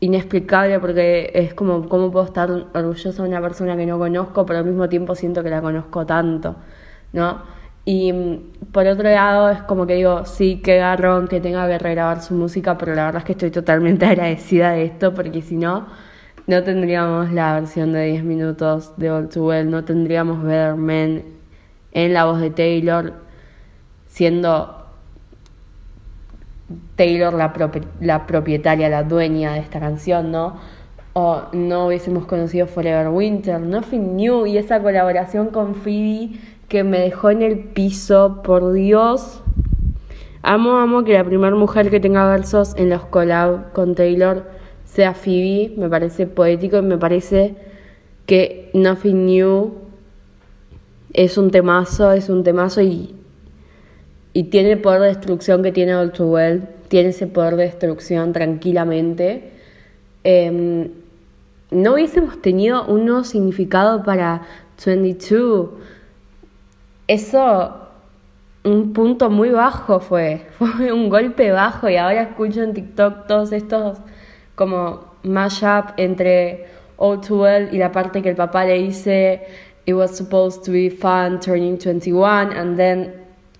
inexplicable 0.00 0.80
porque 0.80 1.30
es 1.34 1.52
como 1.52 1.86
cómo 1.86 2.10
puedo 2.10 2.24
estar 2.24 2.50
orgullosa 2.50 3.22
de 3.22 3.28
una 3.28 3.42
persona 3.42 3.76
que 3.76 3.84
no 3.84 3.98
conozco, 3.98 4.46
pero 4.46 4.60
al 4.60 4.64
mismo 4.64 4.88
tiempo 4.88 5.14
siento 5.14 5.42
que 5.42 5.50
la 5.50 5.60
conozco 5.60 6.06
tanto, 6.06 6.56
¿no? 7.12 7.42
Y 7.84 8.12
por 8.72 8.86
otro 8.86 9.10
lado 9.10 9.50
es 9.50 9.60
como 9.62 9.86
que 9.86 9.96
digo, 9.96 10.24
sí, 10.24 10.62
qué 10.64 10.78
garrón 10.78 11.28
que 11.28 11.40
tenga 11.40 11.68
que 11.68 11.78
regrabar 11.78 12.22
su 12.22 12.32
música, 12.34 12.78
pero 12.78 12.94
la 12.94 13.04
verdad 13.04 13.20
es 13.20 13.26
que 13.26 13.32
estoy 13.32 13.50
totalmente 13.50 14.06
agradecida 14.12 14.70
de 14.70 14.86
esto 14.86 15.12
porque 15.12 15.42
si 15.42 15.56
no, 15.56 15.88
no 16.46 16.62
tendríamos 16.62 17.32
la 17.32 17.54
versión 17.54 17.92
de 17.92 18.06
10 18.06 18.24
minutos 18.24 18.92
de 18.96 19.10
All 19.10 19.28
Too 19.28 19.46
Well, 19.46 19.70
no 19.70 19.84
tendríamos 19.84 20.42
Better 20.42 20.74
Men 20.74 21.24
en 21.92 22.12
la 22.12 22.24
voz 22.24 22.40
de 22.40 22.50
Taylor 22.50 23.12
siendo 24.08 24.82
Taylor 26.96 27.34
la, 27.34 28.26
propietaria, 28.26 28.88
la 28.88 29.02
dueña 29.04 29.54
de 29.54 29.60
esta 29.60 29.80
canción, 29.80 30.30
¿no? 30.30 30.56
O 31.14 31.42
no 31.52 31.86
hubiésemos 31.86 32.26
conocido 32.26 32.66
Forever 32.66 33.08
Winter, 33.08 33.60
Nothing 33.60 34.16
New 34.16 34.46
y 34.46 34.58
esa 34.58 34.80
colaboración 34.80 35.48
con 35.48 35.74
Phoebe 35.74 36.30
que 36.68 36.84
me 36.84 37.00
dejó 37.00 37.30
en 37.30 37.42
el 37.42 37.58
piso, 37.58 38.40
por 38.42 38.72
Dios. 38.72 39.42
Amo, 40.42 40.78
amo 40.78 41.04
que 41.04 41.12
la 41.12 41.24
primera 41.24 41.54
mujer 41.54 41.90
que 41.90 42.00
tenga 42.00 42.28
versos 42.28 42.74
en 42.76 42.88
los 42.88 43.04
collab 43.04 43.72
con 43.72 43.94
Taylor 43.94 44.61
sea 44.92 45.14
Phoebe, 45.14 45.74
me 45.76 45.88
parece 45.88 46.26
poético 46.26 46.78
y 46.78 46.82
me 46.82 46.98
parece 46.98 47.54
que 48.26 48.70
Nothing 48.74 49.26
New 49.26 49.74
es 51.12 51.38
un 51.38 51.50
temazo, 51.50 52.12
es 52.12 52.28
un 52.28 52.44
temazo 52.44 52.80
y 52.82 53.14
y 54.34 54.44
tiene 54.44 54.72
el 54.72 54.80
poder 54.80 55.02
de 55.02 55.08
destrucción 55.08 55.62
que 55.62 55.72
tiene 55.72 55.94
All 55.94 56.12
Too 56.12 56.26
Well, 56.26 56.68
tiene 56.88 57.10
ese 57.10 57.26
poder 57.26 57.56
de 57.56 57.64
destrucción 57.64 58.32
tranquilamente. 58.32 59.52
Em, 60.24 60.90
no 61.70 61.94
hubiésemos 61.94 62.40
tenido 62.40 62.86
un 62.86 63.04
nuevo 63.04 63.24
significado 63.24 64.02
para 64.02 64.42
22. 64.84 65.70
Eso, 67.08 67.76
un 68.64 68.92
punto 68.92 69.28
muy 69.28 69.50
bajo 69.50 70.00
fue, 70.00 70.46
fue 70.58 70.92
un 70.92 71.08
golpe 71.08 71.50
bajo 71.50 71.88
y 71.88 71.96
ahora 71.96 72.22
escucho 72.22 72.62
en 72.62 72.74
TikTok 72.74 73.26
todos 73.26 73.52
estos 73.52 73.98
como 74.54 75.12
mashup 75.22 75.94
entre 75.96 76.66
All 76.96 77.20
Too 77.20 77.42
Well 77.42 77.68
y 77.72 77.78
la 77.78 77.90
parte 77.90 78.22
que 78.22 78.30
el 78.30 78.36
papá 78.36 78.64
le 78.64 78.78
dice 78.78 79.42
It 79.84 79.94
was 79.94 80.16
supposed 80.16 80.64
to 80.64 80.72
be 80.72 80.90
fun 80.90 81.40
turning 81.40 81.76
21 81.76 82.52
and 82.52 82.76
then 82.76 83.12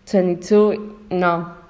22, 0.06 0.76
no, 1.11 1.62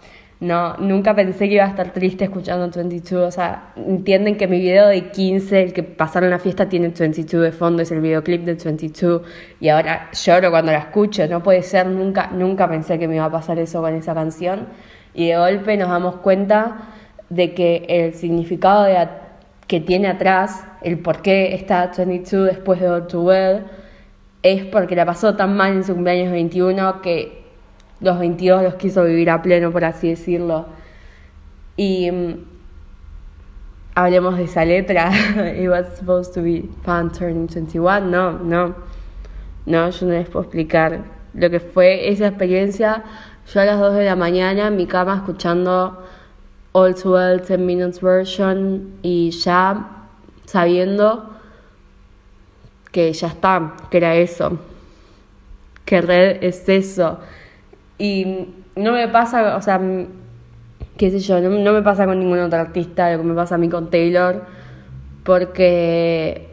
no, 0.43 0.76
nunca 0.79 1.14
pensé 1.14 1.49
que 1.49 1.55
iba 1.55 1.64
a 1.64 1.69
estar 1.69 1.93
triste 1.93 2.25
escuchando 2.25 2.69
22. 2.69 3.29
O 3.29 3.31
sea, 3.31 3.73
entienden 3.76 4.37
que 4.37 4.49
mi 4.49 4.59
video 4.59 4.88
de 4.88 5.11
15, 5.11 5.62
el 5.62 5.73
que 5.73 5.85
pasaron 5.85 6.31
la 6.31 6.41
fiesta, 6.41 6.69
tiene 6.69 6.88
22 6.88 7.45
de 7.45 7.52
fondo, 7.52 7.81
es 7.83 7.93
el 7.93 8.00
videoclip 8.00 8.45
de 8.45 8.55
22. 8.55 9.23
Y 9.61 9.69
ahora 9.69 10.11
lloro 10.12 10.50
cuando 10.50 10.73
la 10.73 10.79
escucho. 10.79 11.26
No 11.29 11.45
puede 11.45 11.62
ser, 11.62 11.87
nunca, 11.87 12.31
nunca 12.33 12.69
pensé 12.69 12.99
que 12.99 13.07
me 13.07 13.14
iba 13.14 13.26
a 13.26 13.31
pasar 13.31 13.59
eso 13.61 13.81
con 13.81 13.95
esa 13.95 14.14
canción. 14.14 14.67
Y 15.14 15.29
de 15.29 15.37
golpe 15.37 15.76
nos 15.76 15.91
damos 15.91 16.17
cuenta 16.17 16.88
de 17.35 17.55
que 17.55 17.87
el 17.89 18.12
significado 18.12 18.85
de, 18.85 19.09
que 19.67 19.81
tiene 19.81 20.09
atrás, 20.09 20.67
el 20.83 20.99
por 20.99 21.23
qué 21.23 21.55
está 21.55 21.91
22 21.97 22.47
después 22.47 22.79
de 22.79 22.91
All 22.91 23.07
Too 23.07 23.23
Well, 23.23 23.65
es 24.43 24.67
porque 24.67 24.95
la 24.95 25.07
pasó 25.07 25.35
tan 25.35 25.57
mal 25.57 25.73
en 25.73 25.85
su 25.85 25.95
cumpleaños 25.95 26.31
21 26.31 27.01
que 27.01 27.43
los 28.01 28.19
22 28.19 28.62
los 28.65 28.75
quiso 28.75 29.05
vivir 29.05 29.31
a 29.31 29.41
pleno, 29.41 29.71
por 29.73 29.85
así 29.85 30.11
decirlo. 30.11 30.67
Y 31.77 32.11
mm, 32.11 32.35
hablemos 33.95 34.37
de 34.37 34.45
esa 34.45 34.67
letra. 34.67 35.11
It 35.59 35.69
was 35.69 35.97
supposed 35.97 36.35
to 36.35 36.43
be 36.43 36.69
fun 36.83 37.11
turning 37.12 37.47
21. 37.47 38.11
No, 38.11 38.33
no. 38.33 38.75
No, 39.65 39.89
yo 39.89 40.07
no 40.07 40.12
les 40.12 40.29
puedo 40.29 40.43
explicar 40.43 41.05
lo 41.33 41.49
que 41.49 41.61
fue 41.61 42.11
esa 42.11 42.27
experiencia. 42.27 43.05
Yo 43.51 43.61
a 43.61 43.65
las 43.65 43.79
2 43.79 43.95
de 43.95 44.05
la 44.05 44.17
mañana 44.17 44.67
en 44.67 44.77
mi 44.77 44.87
cama 44.87 45.15
escuchando 45.17 46.05
All 46.73 46.95
Too 46.95 47.12
Well 47.12 47.41
10 47.41 47.59
Minutes 47.59 48.00
Version 48.00 48.95
y 49.02 49.31
ya 49.31 50.07
sabiendo 50.47 51.31
que 52.91 53.12
ya 53.12 53.29
está, 53.29 53.75
que 53.91 53.97
era 53.97 54.14
eso, 54.17 54.59
que 55.85 56.00
red 56.00 56.45
es 56.45 56.69
eso. 56.69 57.19
Y 57.99 58.49
no 58.76 58.93
me 58.93 59.09
pasa, 59.09 59.57
o 59.57 59.62
sea, 59.62 59.81
qué 60.97 61.11
sé 61.11 61.19
yo, 61.21 61.41
no, 61.41 61.73
me 61.73 61.83
pasa 61.83 62.07
con 62.07 62.19
ningún 62.19 62.38
otro 62.38 62.61
artista, 62.61 63.11
lo 63.12 63.19
que 63.19 63.25
me 63.25 63.35
pasa 63.35 63.55
a 63.55 63.59
mí 63.59 63.69
con 63.69 63.91
Taylor, 63.91 64.45
porque 65.25 66.49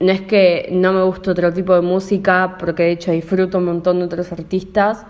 no 0.00 0.12
es 0.12 0.22
que 0.22 0.68
no 0.72 0.92
me 0.92 1.02
guste 1.02 1.30
otro 1.30 1.52
tipo 1.52 1.74
de 1.74 1.82
música, 1.82 2.56
porque 2.58 2.84
de 2.84 2.90
hecho 2.92 3.12
disfruto 3.12 3.58
un 3.58 3.66
montón 3.66 3.98
de 3.98 4.06
otros 4.06 4.32
artistas, 4.32 5.06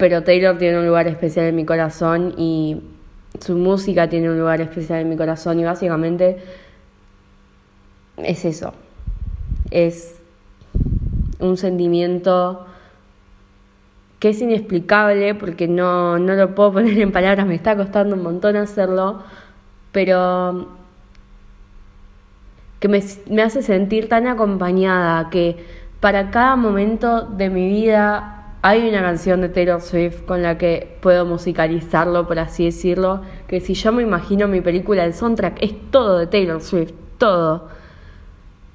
pero 0.00 0.22
Taylor 0.22 0.56
tiene 0.56 0.78
un 0.78 0.86
lugar 0.86 1.06
especial 1.08 1.44
en 1.44 1.56
mi 1.56 1.66
corazón 1.66 2.32
y 2.38 2.80
su 3.38 3.58
música 3.58 4.08
tiene 4.08 4.30
un 4.30 4.38
lugar 4.38 4.62
especial 4.62 5.00
en 5.00 5.10
mi 5.10 5.16
corazón 5.16 5.60
y 5.60 5.64
básicamente 5.64 6.38
es 8.16 8.46
eso, 8.46 8.72
es 9.70 10.18
un 11.38 11.58
sentimiento 11.58 12.66
que 14.20 14.30
es 14.30 14.40
inexplicable 14.40 15.34
porque 15.34 15.68
no, 15.68 16.18
no 16.18 16.32
lo 16.32 16.54
puedo 16.54 16.72
poner 16.74 16.98
en 16.98 17.12
palabras, 17.12 17.46
me 17.46 17.54
está 17.54 17.76
costando 17.76 18.16
un 18.16 18.22
montón 18.22 18.56
hacerlo, 18.56 19.22
pero 19.92 20.66
que 22.80 22.88
me, 22.88 23.02
me 23.28 23.42
hace 23.42 23.60
sentir 23.60 24.08
tan 24.08 24.26
acompañada 24.26 25.28
que 25.28 25.62
para 26.00 26.30
cada 26.30 26.56
momento 26.56 27.20
de 27.20 27.50
mi 27.50 27.68
vida 27.68 28.39
hay 28.62 28.88
una 28.88 29.00
canción 29.00 29.40
de 29.40 29.48
Taylor 29.48 29.80
Swift 29.80 30.24
con 30.26 30.42
la 30.42 30.58
que 30.58 30.96
puedo 31.00 31.24
musicalizarlo, 31.24 32.26
por 32.26 32.38
así 32.38 32.66
decirlo, 32.66 33.22
que 33.46 33.60
si 33.60 33.74
yo 33.74 33.90
me 33.92 34.02
imagino 34.02 34.48
mi 34.48 34.60
película, 34.60 35.04
el 35.04 35.14
soundtrack 35.14 35.62
es 35.62 35.74
todo 35.90 36.18
de 36.18 36.26
Taylor 36.26 36.60
Swift, 36.60 36.92
todo. 37.16 37.68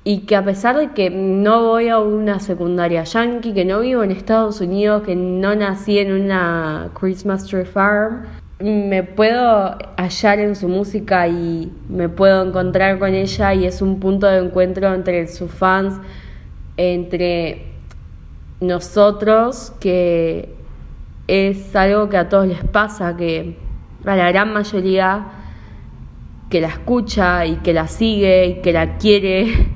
Y 0.04 0.22
que 0.22 0.36
a 0.36 0.44
pesar 0.44 0.77
de 0.77 0.92
que 0.92 1.10
no 1.10 1.63
voy 1.63 1.89
a 1.89 2.00
una 2.00 2.39
secundaria 2.39 3.04
yankee, 3.04 3.54
que 3.54 3.65
no 3.65 3.80
vivo 3.82 4.04
en 4.04 4.12
Estados 4.12 4.62
Unidos, 4.62 5.04
que 5.04 5.15
no 5.15 5.56
nací 5.56 6.00
en 6.00 6.12
una 6.12 6.89
Christmas 7.00 7.46
Tree 7.46 7.65
Farm, 7.65 8.24
me 8.60 9.04
puedo 9.04 9.77
hallar 9.98 10.39
en 10.39 10.56
su 10.56 10.68
música 10.68 11.27
y 11.27 11.72
me 11.89 12.10
puedo 12.10 12.44
encontrar 12.44 12.98
con 13.00 13.13
ella 13.13 13.54
y 13.54 13.65
es 13.65 13.82
un 13.82 14.00
punto 14.00 14.27
de 14.27 14.38
encuentro 14.39 14.94
entre 14.94 15.27
sus 15.27 15.51
fans, 15.51 16.00
entre 16.77 17.75
nosotros, 18.62 19.74
que 19.79 20.55
es 21.27 21.75
algo 21.75 22.09
que 22.09 22.17
a 22.17 22.29
todos 22.29 22.47
les 22.47 22.63
pasa, 22.63 23.17
que 23.17 23.57
a 24.05 24.15
la 24.15 24.31
gran 24.31 24.53
mayoría 24.53 25.27
que 26.50 26.62
la 26.62 26.67
escucha 26.67 27.45
y 27.45 27.57
que 27.57 27.74
la 27.74 27.88
sigue 27.88 28.45
y 28.45 28.62
que 28.62 28.71
la 28.71 28.97
quiere 28.97 29.67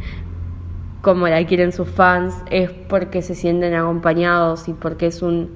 como 1.01 1.27
la 1.27 1.45
quieren 1.45 1.71
sus 1.71 1.89
fans, 1.89 2.35
es 2.51 2.71
porque 2.71 3.21
se 3.21 3.35
sienten 3.35 3.73
acompañados 3.73 4.67
y 4.67 4.73
porque 4.73 5.07
es 5.07 5.21
un, 5.21 5.55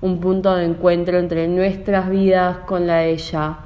un 0.00 0.20
punto 0.20 0.54
de 0.54 0.64
encuentro 0.64 1.18
entre 1.18 1.48
nuestras 1.48 2.10
vidas 2.10 2.58
con 2.66 2.86
la 2.86 2.96
de 2.96 3.10
ella 3.12 3.58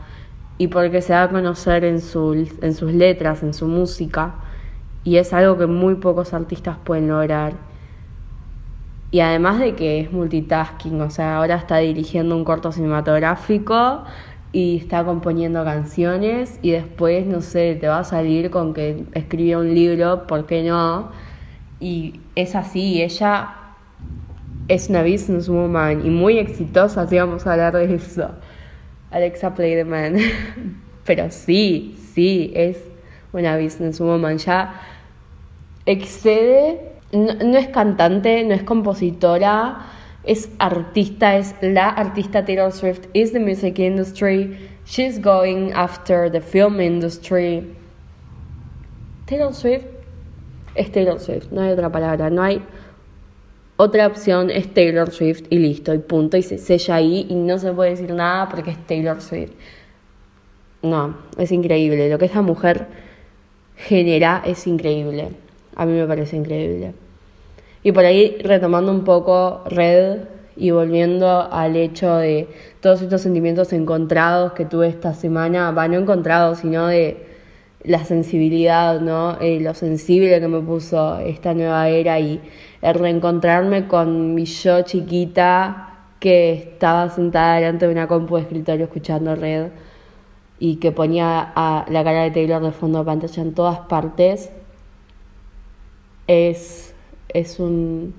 y 0.59 0.69
porque 0.69 1.03
se 1.03 1.13
da 1.13 1.25
a 1.25 1.29
conocer 1.29 1.85
en, 1.85 2.01
su, 2.01 2.49
en 2.61 2.75
sus 2.75 2.93
letras, 2.93 3.43
en 3.43 3.55
su 3.55 3.67
música 3.67 4.35
y 5.05 5.17
es 5.17 5.33
algo 5.33 5.57
que 5.57 5.67
muy 5.67 5.97
pocos 5.97 6.35
artistas 6.35 6.77
pueden 6.85 7.09
lograr. 7.09 7.66
Y 9.17 9.21
además 9.21 9.59
de 9.59 9.75
que 9.75 10.01
es 10.01 10.13
multitasking, 10.13 11.01
o 11.01 11.09
sea, 11.09 11.39
ahora 11.39 11.55
está 11.57 11.79
dirigiendo 11.79 12.37
un 12.37 12.45
corto 12.45 12.71
cinematográfico 12.71 14.05
y 14.53 14.77
está 14.77 15.07
componiendo 15.07 15.65
canciones 15.65 16.59
y 16.61 16.73
después, 16.73 17.25
no 17.25 17.41
sé, 17.41 17.79
te 17.81 17.89
va 17.89 18.01
a 18.01 18.05
salir 18.05 18.51
con 18.51 18.75
que 18.75 19.07
escribió 19.15 19.61
un 19.61 19.75
libro, 19.75 20.27
¿por 20.27 20.45
qué 20.45 20.63
no? 20.63 21.13
Y 21.81 22.21
es 22.35 22.55
así, 22.55 23.01
ella 23.01 23.55
es 24.69 24.91
una 24.91 25.03
businesswoman 25.03 26.05
y 26.05 26.11
muy 26.11 26.37
exitosa, 26.37 27.01
así 27.01 27.17
vamos 27.17 27.47
a 27.47 27.53
hablar 27.53 27.73
de 27.73 27.95
eso. 27.95 28.33
Alexa 29.11 29.55
Play 29.55 29.77
the 29.77 29.87
Man. 29.87 30.19
Pero 31.07 31.31
sí, 31.31 31.99
sí, 32.13 32.53
es 32.55 32.85
una 33.33 33.57
businesswoman, 33.57 34.37
ya 34.37 34.79
excede, 35.87 36.96
no, 37.17 37.59
es 37.59 37.69
cantante, 37.69 38.45
no 38.45 38.55
es 38.55 38.63
compositora, 38.63 39.87
es 40.25 40.51
artista, 40.59 41.37
es 41.37 41.55
la 41.63 41.89
artista 41.89 42.45
Taylor 42.45 42.73
Swift, 42.73 43.07
is 43.15 43.33
the 43.33 43.41
music 43.41 43.79
industry, 43.79 44.57
she's 44.85 45.21
going 45.21 45.73
after 45.73 46.31
the 46.31 46.41
film 46.41 46.81
industry. 46.81 47.65
Taylor 49.27 49.55
Swift 49.55 49.87
es 50.75 50.91
Taylor 50.93 51.19
Swift, 51.21 51.51
no 51.51 51.63
hay 51.63 51.73
otra 51.73 51.91
palabra, 51.91 52.29
no 52.29 52.43
hay 52.43 52.63
otra 53.77 54.07
opción, 54.07 54.51
es 54.51 54.73
Taylor 54.73 55.11
Swift 55.11 55.45
y 55.51 55.59
listo, 55.59 55.95
y 55.95 55.99
punto, 55.99 56.37
y 56.37 56.43
se 56.43 56.59
sella 56.59 56.97
ahí 56.97 57.27
y 57.29 57.35
no 57.35 57.59
se 57.59 57.73
puede 57.73 57.91
decir 57.91 58.13
nada 58.13 58.49
porque 58.49 58.71
es 58.71 58.87
Taylor 58.87 59.21
Swift. 59.21 59.53
No, 60.83 61.17
es 61.39 61.53
increíble, 61.53 62.09
lo 62.11 62.19
que 62.19 62.27
esta 62.27 62.43
mujer 62.43 62.87
genera 63.77 64.43
es 64.45 64.67
increíble, 64.67 65.31
a 65.75 65.87
mí 65.87 65.93
me 65.93 66.07
parece 66.07 66.37
increíble. 66.37 67.06
Y 67.87 67.93
por 67.93 68.05
ahí 68.05 68.37
retomando 68.43 68.91
un 68.91 69.05
poco 69.05 69.63
Red 69.67 70.23
y 70.57 70.73
volviendo 70.73 71.43
al 71.53 71.77
hecho 71.77 72.17
de 72.17 72.49
todos 72.81 73.01
estos 73.01 73.21
sentimientos 73.21 73.73
encontrados 73.73 74.55
que 74.55 74.65
tuve 74.65 74.89
esta 74.89 75.15
semana, 75.15 75.71
va, 75.71 75.87
no 75.87 75.97
encontrados, 75.97 76.59
sino 76.59 76.89
de 76.89 77.25
la 77.85 78.05
sensibilidad, 78.05 79.01
¿no? 79.01 79.41
Eh, 79.41 79.61
lo 79.61 79.73
sensible 79.73 80.41
que 80.41 80.49
me 80.49 80.61
puso 80.63 81.21
esta 81.21 81.55
nueva 81.55 81.89
era 81.89 82.19
y 82.19 82.41
el 82.83 82.95
reencontrarme 82.95 83.87
con 83.87 84.35
mi 84.35 84.47
yo 84.47 84.83
chiquita 84.83 86.09
que 86.19 86.55
estaba 86.55 87.09
sentada 87.09 87.55
delante 87.55 87.87
de 87.87 87.93
una 87.93 88.09
compu 88.09 88.35
de 88.35 88.43
escritorio 88.43 88.87
escuchando 88.87 89.37
Red 89.37 89.69
y 90.59 90.79
que 90.79 90.91
ponía 90.91 91.53
a 91.55 91.87
la 91.89 92.03
cara 92.03 92.25
de 92.25 92.33
Taylor 92.33 92.65
de 92.65 92.73
fondo 92.73 92.99
de 92.99 93.05
pantalla 93.05 93.43
en 93.43 93.55
todas 93.55 93.79
partes 93.79 94.51
es 96.27 96.96
es 97.29 97.59
un, 97.59 98.15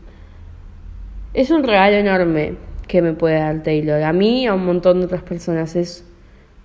es 1.34 1.52
un 1.52 1.64
regalo 1.64 1.98
enorme 1.98 2.56
que 2.88 3.02
me 3.02 3.14
puede 3.14 3.40
dar 3.40 3.64
Taylor. 3.64 4.02
A 4.04 4.14
mí 4.14 4.44
y 4.44 4.46
a 4.48 4.54
un 4.54 4.66
montón 4.66 5.00
de 5.00 5.06
otras 5.06 5.24
personas 5.24 5.76
es 5.76 6.06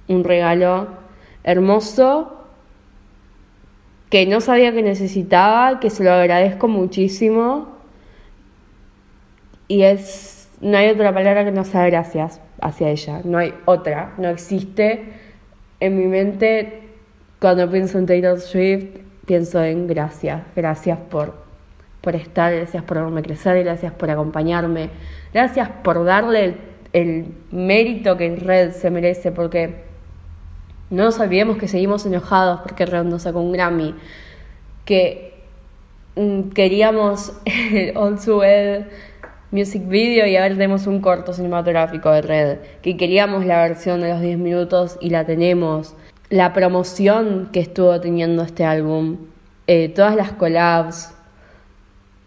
un 0.09 0.25
regalo 0.25 0.89
hermoso 1.45 2.39
que 4.09 4.27
no 4.27 4.41
sabía 4.41 4.73
que 4.73 4.83
necesitaba, 4.83 5.81
que 5.81 5.91
se 5.91 6.05
lo 6.05 6.13
agradezco 6.13 6.69
muchísimo. 6.69 7.69
Y 9.69 9.83
es, 9.83 10.51
no 10.61 10.77
hay 10.77 10.91
otra 10.91 11.15
palabra 11.15 11.45
que 11.45 11.51
no 11.51 11.65
sea 11.65 11.87
gracias 11.87 12.41
hacia 12.61 12.91
ella, 12.91 13.23
no 13.25 13.39
hay 13.39 13.55
otra, 13.65 14.13
no 14.19 14.29
existe. 14.29 15.05
En 15.81 15.97
mi 15.97 16.07
mente, 16.07 16.91
cuando 17.41 17.71
pienso 17.71 17.99
en 17.99 18.07
Taylor 18.07 18.39
Swift, 18.39 18.99
pienso 19.25 19.63
en 19.65 19.87
gracias, 19.87 20.43
gracias 20.55 20.99
por 21.11 21.42
por 22.03 22.17
estar, 22.17 22.53
gracias 22.53 22.83
por 22.83 22.99
verme 22.99 23.23
crecer, 23.23 23.65
gracias 23.65 23.93
por 23.93 24.11
acompañarme, 24.11 24.91
gracias 25.33 25.71
por 25.83 26.05
darle 26.05 26.57
el, 26.93 27.27
mérito 27.51 28.17
que 28.17 28.37
Red 28.37 28.73
se 28.73 28.91
merece, 28.91 29.33
porque 29.33 29.77
no 30.91 31.05
nos 31.05 31.19
olvidemos 31.21 31.57
que 31.57 31.69
seguimos 31.69 32.05
enojados 32.05 32.61
porque 32.61 32.85
Red 32.85 33.05
nos 33.05 33.23
sacó 33.23 33.41
un 33.41 33.53
Grammy, 33.53 33.95
que 34.85 35.35
mm, 36.17 36.51
queríamos 36.51 37.33
el 37.47 37.97
All 37.97 38.19
Ed 38.45 38.85
Music 39.53 39.87
Video 39.87 40.27
y 40.27 40.37
ahora 40.37 40.49
tenemos 40.49 40.87
un 40.87 41.01
corto 41.01 41.33
cinematográfico 41.33 42.11
de 42.11 42.23
Red, 42.23 42.59
que 42.83 42.97
queríamos 42.97 43.47
la 43.47 43.63
versión 43.63 44.01
de 44.01 44.09
los 44.09 44.21
10 44.21 44.39
minutos 44.39 44.99
y 45.01 45.11
la 45.11 45.25
tenemos, 45.25 45.95
la 46.31 46.53
promoción 46.53 47.51
que 47.53 47.61
estuvo 47.61 48.01
teniendo 48.01 48.43
este 48.43 48.65
álbum, 48.65 49.19
eh, 49.67 49.89
todas 49.91 50.17
las 50.17 50.33
collabs, 50.33 51.15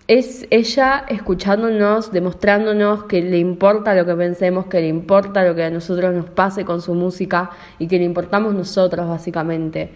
es 0.08 0.46
ella 0.52 1.06
escuchándonos, 1.08 2.12
demostrándonos 2.12 3.06
que 3.06 3.22
le 3.22 3.40
importa 3.40 3.96
lo 3.96 4.06
que 4.06 4.14
pensemos, 4.16 4.68
que 4.68 4.82
le 4.82 4.88
importa 4.88 5.44
lo 5.44 5.56
que 5.56 5.64
a 5.64 5.72
nosotros 5.72 6.14
nos 6.14 6.30
pase 6.30 6.64
con 6.64 6.82
su 6.82 6.94
música 6.94 7.50
y 7.80 7.88
que 7.88 7.98
le 7.98 8.06
importamos 8.06 8.54
nosotros 8.54 9.08
básicamente. 9.08 9.92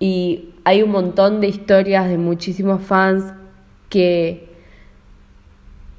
Y 0.00 0.54
hay 0.64 0.82
un 0.82 0.90
montón 0.90 1.40
de 1.40 1.48
historias 1.48 2.08
de 2.08 2.18
muchísimos 2.18 2.82
fans 2.82 3.32
que 3.88 4.48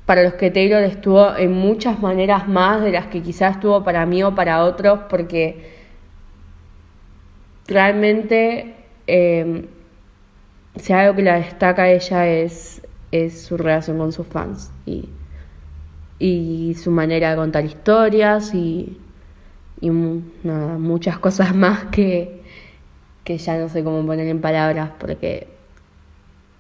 para 0.06 0.24
los 0.24 0.34
que 0.34 0.52
Taylor 0.52 0.84
estuvo 0.84 1.36
en 1.38 1.54
muchas 1.54 2.02
maneras 2.02 2.48
más 2.50 2.82
de 2.82 2.92
las 2.92 3.08
que 3.08 3.22
quizás 3.22 3.56
estuvo 3.56 3.84
para 3.84 4.06
mí 4.06 4.24
o 4.24 4.36
para 4.36 4.66
otros, 4.66 5.02
porque 5.10 5.72
realmente 7.68 8.76
eh, 9.08 9.66
si 10.76 10.94
algo 10.94 11.16
que 11.16 11.24
la 11.24 11.36
destaca 11.36 11.90
ella 11.90 12.28
es, 12.28 12.82
es 13.12 13.42
su 13.42 13.58
relación 13.58 13.98
con 13.98 14.12
sus 14.12 14.28
fans 14.28 14.72
y, 14.86 15.10
y 16.20 16.76
su 16.76 16.92
manera 16.92 17.32
de 17.32 17.36
contar 17.36 17.66
historias 17.66 18.54
y, 18.54 18.98
y 19.82 19.90
muchas 19.90 21.20
cosas 21.20 21.56
más 21.56 21.86
que, 21.86 22.42
que 23.24 23.38
ya 23.38 23.58
no 23.58 23.70
sé 23.70 23.84
cómo 23.84 24.06
poner 24.06 24.28
en 24.28 24.40
palabras 24.40 24.92
porque 24.98 25.48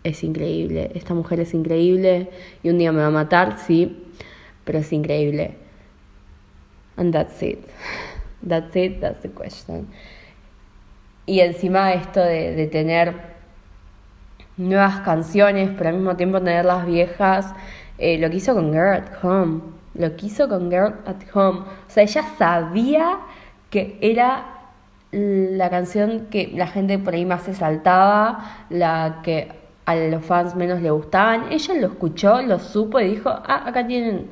es 0.03 0.23
increíble. 0.23 0.91
Esta 0.95 1.13
mujer 1.13 1.39
es 1.39 1.53
increíble 1.53 2.29
y 2.63 2.69
un 2.69 2.77
día 2.77 2.91
me 2.91 3.01
va 3.01 3.07
a 3.07 3.11
matar, 3.11 3.57
sí, 3.59 4.03
pero 4.65 4.79
es 4.79 4.91
increíble. 4.91 5.55
And 6.97 7.13
that's 7.13 7.41
it. 7.41 7.59
That's 8.47 8.75
it, 8.75 8.99
that's 8.99 9.21
the 9.21 9.29
question. 9.29 9.87
Y 11.25 11.39
encima 11.39 11.93
esto 11.93 12.19
de, 12.19 12.55
de 12.55 12.67
tener 12.67 13.30
nuevas 14.69 14.99
canciones, 15.01 15.69
pero 15.77 15.89
al 15.89 15.95
mismo 15.95 16.15
tiempo 16.15 16.39
tener 16.39 16.65
las 16.65 16.85
viejas. 16.85 17.53
Eh, 17.97 18.17
lo 18.17 18.29
que 18.29 18.37
hizo 18.37 18.53
con 18.53 18.71
Girl 18.71 18.93
at 18.93 19.23
Home. 19.23 19.61
Lo 19.93 20.15
que 20.15 20.27
hizo 20.27 20.47
con 20.47 20.69
Girl 20.69 20.95
at 21.05 21.21
Home. 21.33 21.59
O 21.59 21.89
sea, 21.89 22.03
ella 22.03 22.23
sabía 22.37 23.19
que 23.69 23.97
era 24.01 24.45
la 25.11 25.69
canción 25.69 26.27
que 26.29 26.51
la 26.55 26.67
gente 26.67 26.97
por 26.97 27.13
ahí 27.13 27.25
más 27.25 27.43
se 27.43 27.53
saltaba, 27.53 28.65
la 28.69 29.19
que 29.23 29.49
a 29.85 29.95
los 29.95 30.23
fans 30.23 30.55
menos 30.55 30.81
le 30.81 30.91
gustaban. 30.91 31.51
Ella 31.51 31.73
lo 31.75 31.87
escuchó, 31.87 32.41
lo 32.41 32.59
supo 32.59 32.99
y 32.99 33.09
dijo, 33.09 33.29
ah, 33.29 33.63
acá 33.65 33.85
tienen 33.85 34.27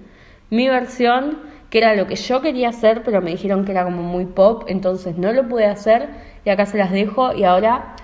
mi 0.50 0.70
versión, 0.70 1.40
que 1.70 1.80
era 1.80 1.96
lo 1.96 2.08
que 2.08 2.16
yo 2.16 2.42
quería 2.42 2.70
hacer, 2.70 3.04
pero 3.04 3.22
me 3.22 3.32
dijeron 3.32 3.66
que 3.66 3.72
era 3.72 3.84
como 3.84 4.02
muy 4.02 4.26
pop, 4.26 4.64
entonces 4.68 5.18
no 5.18 5.32
lo 5.32 5.48
pude 5.48 5.66
hacer 5.66 6.10
y 6.46 6.50
acá 6.50 6.66
se 6.66 6.78
las 6.78 6.92
dejo 6.92 7.34
y 7.34 7.44
ahora 7.44 7.96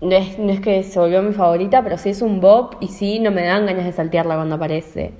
no 0.00 0.16
es, 0.16 0.38
no 0.38 0.50
es 0.50 0.60
que 0.60 0.82
se 0.82 0.98
volvió 0.98 1.22
mi 1.22 1.32
favorita, 1.32 1.82
pero 1.82 1.98
sí 1.98 2.10
es 2.10 2.22
un 2.22 2.40
bop 2.40 2.76
y 2.80 2.88
sí 2.88 3.18
no 3.18 3.30
me 3.30 3.44
dan 3.44 3.66
ganas 3.66 3.84
de 3.84 3.92
saltearla 3.92 4.36
cuando 4.36 4.56
aparece. 4.56 5.12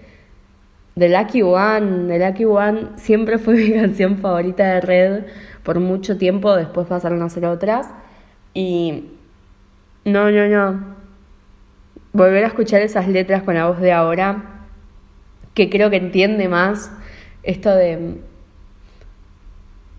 The 0.99 1.09
Lucky 1.09 1.43
One, 1.43 2.09
The 2.09 2.27
Lucky 2.27 2.45
One 2.45 2.89
siempre 2.97 3.39
fue 3.39 3.55
mi 3.57 3.73
canción 3.73 4.19
favorita 4.19 4.65
de 4.75 4.81
Red 4.81 5.25
por 5.63 5.81
mucho 5.81 6.17
tiempo, 6.17 6.55
después 6.57 6.87
pasaron 6.87 7.23
a 7.23 7.29
ser 7.29 7.45
otras. 7.45 7.89
Y 8.55 9.11
no, 10.05 10.31
no, 10.31 10.49
no. 10.49 10.97
Volver 12.13 12.45
a 12.45 12.49
escuchar 12.49 12.83
esas 12.83 13.07
letras 13.07 13.43
con 13.43 13.55
la 13.55 13.69
voz 13.69 13.81
de 13.81 13.93
ahora, 13.93 14.67
que 15.55 15.71
creo 15.71 15.91
que 15.91 15.97
entiende 15.97 16.49
más 16.49 16.91
esto 17.43 17.75
de 17.75 18.19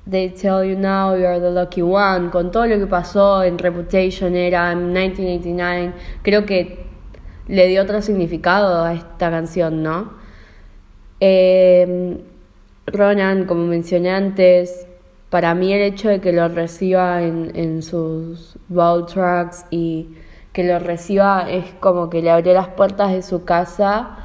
They 0.10 0.30
Tell 0.30 0.64
You 0.64 0.78
Now 0.78 1.16
You're 1.16 1.40
the 1.40 1.52
Lucky 1.52 1.82
One, 1.82 2.30
con 2.32 2.52
todo 2.52 2.66
lo 2.66 2.78
que 2.78 2.88
pasó 2.88 3.44
en 3.44 3.58
Reputation 3.58 4.36
era 4.36 4.72
en 4.72 4.92
1989, 4.94 5.94
creo 6.24 6.46
que 6.46 6.86
le 7.48 7.68
dio 7.68 7.84
otro 7.84 8.02
significado 8.02 8.84
a 8.84 8.94
esta 8.94 9.30
canción, 9.30 9.84
¿no? 9.84 10.14
Eh, 11.20 12.18
Ronan, 12.88 13.46
como 13.46 13.68
mencioné 13.68 14.10
antes, 14.12 14.88
para 15.30 15.54
mí 15.54 15.72
el 15.72 15.82
hecho 15.82 16.10
de 16.10 16.20
que 16.20 16.34
lo 16.34 16.48
reciba 16.50 17.22
en, 17.22 17.52
en 17.56 17.84
sus 17.84 18.58
bowl 18.70 19.06
tracks 19.06 19.66
y 19.70 20.10
que 20.52 20.64
lo 20.64 20.80
reciba 20.80 21.50
es 21.50 21.66
como 21.80 22.10
que 22.10 22.22
le 22.22 22.32
abrió 22.32 22.54
las 22.54 22.70
puertas 22.70 23.12
de 23.12 23.22
su 23.22 23.46
casa 23.46 24.18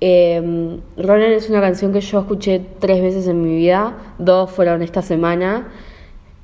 eh, 0.00 0.80
Ronan 0.96 1.32
es 1.32 1.48
una 1.48 1.60
canción 1.60 1.92
que 1.92 2.00
yo 2.00 2.20
escuché 2.20 2.60
tres 2.78 3.00
veces 3.00 3.26
en 3.28 3.42
mi 3.42 3.56
vida, 3.56 3.96
dos 4.18 4.50
fueron 4.50 4.82
esta 4.82 5.02
semana. 5.02 5.68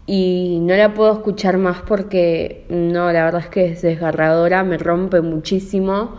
Y 0.05 0.59
no 0.63 0.75
la 0.75 0.95
puedo 0.95 1.13
escuchar 1.13 1.59
más 1.59 1.83
porque 1.83 2.65
no, 2.69 3.13
la 3.13 3.25
verdad 3.25 3.43
es 3.43 3.49
que 3.49 3.67
es 3.67 3.83
desgarradora, 3.83 4.65
me 4.65 4.77
rompe 4.77 5.21
muchísimo, 5.21 6.17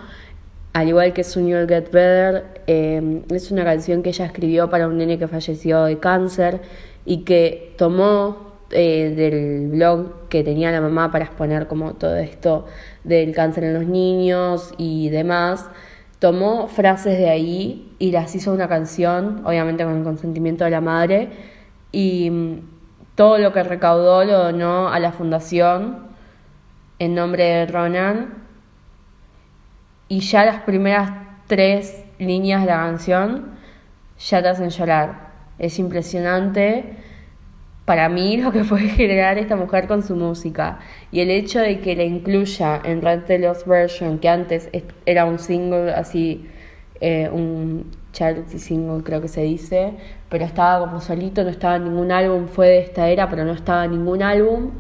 al 0.72 0.88
igual 0.88 1.14
que 1.14 1.24
Soon 1.24 1.48
You'll 1.48 1.68
Get 1.68 1.92
Better, 1.92 2.46
em, 2.66 3.24
es 3.30 3.52
una 3.52 3.66
canción 3.66 4.02
que 4.02 4.10
ella 4.10 4.26
escribió 4.26 4.70
para 4.70 4.88
un 4.88 4.98
nene 4.98 5.20
que 5.20 5.28
falleció 5.28 5.84
de 5.84 6.00
cáncer 6.00 6.62
y 7.06 7.26
que 7.26 7.74
tomó 7.78 8.54
eh, 8.72 9.14
del 9.16 9.68
blog 9.70 10.30
que 10.30 10.44
tenía 10.44 10.72
la 10.72 10.82
mamá 10.82 11.12
para 11.12 11.26
exponer 11.26 11.68
como 11.68 11.94
todo 11.94 12.16
esto 12.16 12.66
del 13.04 13.36
cáncer 13.36 13.66
en 13.66 13.74
los 13.74 13.86
niños 13.86 14.74
y 14.78 15.10
demás 15.10 15.70
tomó 16.24 16.70
frases 16.70 17.18
de 17.18 17.30
ahí 17.30 17.94
y 18.00 18.12
las 18.12 18.34
hizo 18.34 18.54
una 18.54 18.70
canción, 18.70 19.42
obviamente 19.44 19.84
con 19.84 19.98
el 19.98 20.04
consentimiento 20.06 20.64
de 20.64 20.70
la 20.70 20.80
madre, 20.80 21.32
y 21.92 22.30
mm, 22.30 22.60
todo 23.16 23.40
lo 23.40 23.52
que 23.52 23.62
recaudó 23.62 24.24
lo 24.24 24.38
donó 24.38 24.88
a 24.88 25.00
la 25.00 25.12
fundación 25.12 25.98
en 26.98 27.14
nombre 27.14 27.44
de 27.44 27.66
Ronan. 27.66 28.36
Y 30.08 30.22
ya 30.22 30.46
las 30.46 30.62
primeras 30.62 31.12
tres 31.48 32.06
líneas 32.20 32.62
de 32.62 32.68
la 32.68 32.78
canción 32.78 33.56
ya 34.18 34.42
te 34.42 34.48
hacen 34.48 34.70
llorar. 34.70 35.28
Es 35.60 35.78
impresionante 35.78 37.00
para 37.86 38.08
mí 38.10 38.38
lo 38.38 38.52
que 38.52 38.64
puede 38.64 38.88
generar 38.90 39.38
esta 39.38 39.56
mujer 39.56 39.88
con 39.88 40.04
su 40.04 40.16
música. 40.16 40.80
Y 41.12 41.20
el 41.20 41.30
hecho 41.30 41.60
de 41.60 41.80
que 41.80 41.96
la 41.96 42.04
incluya 42.04 42.82
en 42.84 43.02
Red 43.02 43.22
Taylor's 43.26 43.66
Version, 43.66 44.20
que 44.20 44.30
antes 44.30 44.70
era 45.06 45.26
un 45.26 45.40
single 45.40 45.92
así, 45.94 46.48
eh, 47.02 47.30
un 47.32 47.92
charity 48.14 48.60
single 48.60 49.04
creo 49.04 49.20
que 49.22 49.28
se 49.28 49.42
dice, 49.42 49.94
pero 50.30 50.46
estaba 50.46 50.80
como 50.80 51.02
solito, 51.02 51.44
no 51.44 51.50
estaba 51.50 51.76
en 51.76 51.86
ningún 51.86 52.12
álbum, 52.12 52.48
fue 52.48 52.68
de 52.68 52.80
esta 52.80 53.10
era, 53.10 53.30
pero 53.30 53.44
no 53.44 53.54
estaba 53.54 53.86
en 53.86 53.92
ningún 53.92 54.22
álbum. 54.24 54.72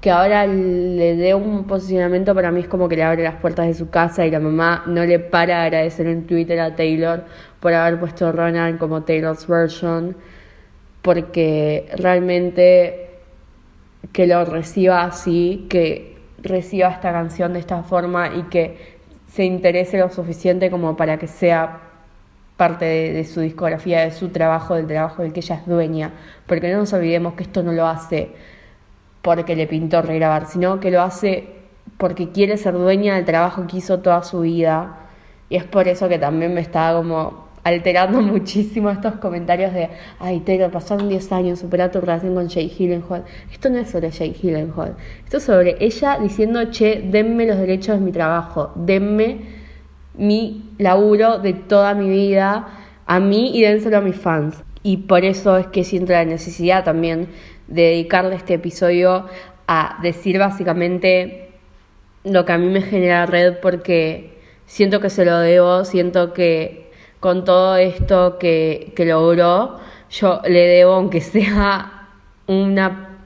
Que 0.00 0.10
ahora 0.10 0.46
le 0.46 1.14
dé 1.16 1.34
un 1.34 1.64
posicionamiento 1.64 2.34
para 2.34 2.50
mí 2.50 2.60
es 2.60 2.68
como 2.68 2.88
que 2.88 2.96
le 2.96 3.02
abre 3.02 3.22
las 3.22 3.34
puertas 3.34 3.66
de 3.66 3.74
su 3.74 3.90
casa 3.90 4.24
y 4.24 4.30
la 4.30 4.40
mamá 4.40 4.82
no 4.86 5.04
le 5.04 5.18
para 5.18 5.58
de 5.58 5.66
agradecer 5.66 6.06
en 6.06 6.26
Twitter 6.26 6.58
a 6.58 6.74
Taylor 6.74 7.26
por 7.60 7.74
haber 7.74 8.00
puesto 8.00 8.32
Ronan 8.32 8.78
como 8.78 9.02
Taylor's 9.02 9.46
Version 9.46 10.16
porque 11.02 11.88
realmente 11.96 13.10
que 14.12 14.26
lo 14.26 14.44
reciba 14.44 15.02
así, 15.02 15.66
que 15.68 16.16
reciba 16.42 16.88
esta 16.88 17.12
canción 17.12 17.52
de 17.52 17.60
esta 17.60 17.82
forma 17.82 18.34
y 18.34 18.42
que 18.44 18.98
se 19.28 19.44
interese 19.44 19.98
lo 19.98 20.10
suficiente 20.10 20.70
como 20.70 20.96
para 20.96 21.18
que 21.18 21.26
sea 21.26 21.80
parte 22.56 22.84
de, 22.84 23.24
su 23.24 23.40
discografía, 23.40 24.00
de 24.00 24.10
su 24.10 24.28
trabajo, 24.28 24.74
del 24.74 24.86
trabajo 24.86 25.22
del 25.22 25.32
que 25.32 25.40
ella 25.40 25.56
es 25.56 25.66
dueña, 25.66 26.12
porque 26.46 26.70
no 26.70 26.78
nos 26.78 26.92
olvidemos 26.92 27.34
que 27.34 27.44
esto 27.44 27.62
no 27.62 27.72
lo 27.72 27.86
hace 27.86 28.30
porque 29.22 29.56
le 29.56 29.66
pintó 29.66 30.02
regrabar, 30.02 30.46
sino 30.46 30.80
que 30.80 30.90
lo 30.90 31.00
hace 31.00 31.48
porque 31.96 32.30
quiere 32.30 32.56
ser 32.56 32.74
dueña 32.74 33.14
del 33.14 33.24
trabajo 33.24 33.66
que 33.66 33.78
hizo 33.78 34.00
toda 34.00 34.22
su 34.22 34.40
vida. 34.40 34.96
Y 35.48 35.56
es 35.56 35.64
por 35.64 35.88
eso 35.88 36.08
que 36.08 36.18
también 36.18 36.54
me 36.54 36.60
está 36.60 36.92
como 36.94 37.48
alterando 37.64 38.20
muchísimo 38.22 38.90
estos 38.90 39.14
comentarios 39.16 39.72
de, 39.72 39.88
ay 40.18 40.40
Taylor, 40.40 40.70
pasaron 40.70 41.08
10 41.08 41.32
años, 41.32 41.58
supera 41.58 41.90
tu 41.90 42.00
relación 42.00 42.34
con 42.34 42.48
Jay 42.48 42.68
Gyllenhaal. 42.68 43.24
Esto 43.52 43.70
no 43.70 43.78
es 43.78 43.90
sobre 43.90 44.10
Jay 44.10 44.32
Gyllenhaal, 44.32 44.96
esto 45.24 45.36
es 45.38 45.42
sobre 45.42 45.76
ella 45.80 46.18
diciendo, 46.18 46.60
che, 46.70 47.02
denme 47.04 47.46
los 47.46 47.58
derechos 47.58 47.98
de 47.98 48.04
mi 48.04 48.12
trabajo, 48.12 48.72
denme 48.74 49.60
mi 50.14 50.70
laburo 50.78 51.38
de 51.38 51.52
toda 51.54 51.94
mi 51.94 52.08
vida 52.08 52.68
a 53.06 53.20
mí 53.20 53.56
y 53.56 53.62
dénselo 53.62 53.98
a 53.98 54.00
mis 54.00 54.16
fans. 54.16 54.62
Y 54.82 54.98
por 54.98 55.24
eso 55.24 55.56
es 55.58 55.66
que 55.66 55.84
siento 55.84 56.12
la 56.12 56.24
necesidad 56.24 56.84
también 56.84 57.28
de 57.68 57.82
dedicarle 57.82 58.36
este 58.36 58.54
episodio 58.54 59.26
a 59.66 59.98
decir 60.02 60.38
básicamente 60.38 61.50
lo 62.24 62.44
que 62.44 62.52
a 62.52 62.58
mí 62.58 62.68
me 62.68 62.82
genera 62.82 63.26
red 63.26 63.58
porque 63.60 64.38
siento 64.66 65.00
que 65.00 65.10
se 65.10 65.24
lo 65.24 65.38
debo, 65.38 65.84
siento 65.84 66.32
que 66.32 66.89
con 67.20 67.44
todo 67.44 67.76
esto 67.76 68.38
que, 68.38 68.92
que 68.96 69.04
logró, 69.04 69.78
yo 70.10 70.40
le 70.44 70.66
debo, 70.66 70.94
aunque 70.94 71.20
sea 71.20 72.08
una, 72.46 73.18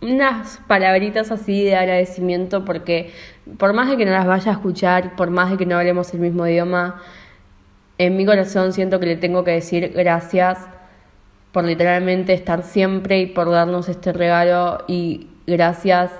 unas 0.00 0.60
palabritas 0.66 1.30
así 1.30 1.64
de 1.64 1.76
agradecimiento, 1.76 2.64
porque 2.64 3.12
por 3.58 3.72
más 3.72 3.90
de 3.90 3.96
que 3.96 4.04
no 4.04 4.12
las 4.12 4.26
vaya 4.26 4.52
a 4.52 4.54
escuchar, 4.54 5.16
por 5.16 5.30
más 5.30 5.50
de 5.50 5.56
que 5.56 5.66
no 5.66 5.76
hablemos 5.76 6.14
el 6.14 6.20
mismo 6.20 6.46
idioma, 6.46 7.02
en 7.98 8.16
mi 8.16 8.24
corazón 8.24 8.72
siento 8.72 9.00
que 9.00 9.06
le 9.06 9.16
tengo 9.16 9.42
que 9.42 9.50
decir 9.50 9.92
gracias 9.94 10.58
por 11.52 11.64
literalmente 11.64 12.32
estar 12.32 12.62
siempre 12.62 13.18
y 13.20 13.26
por 13.26 13.50
darnos 13.50 13.88
este 13.88 14.12
regalo 14.12 14.84
y 14.86 15.28
gracias 15.46 16.12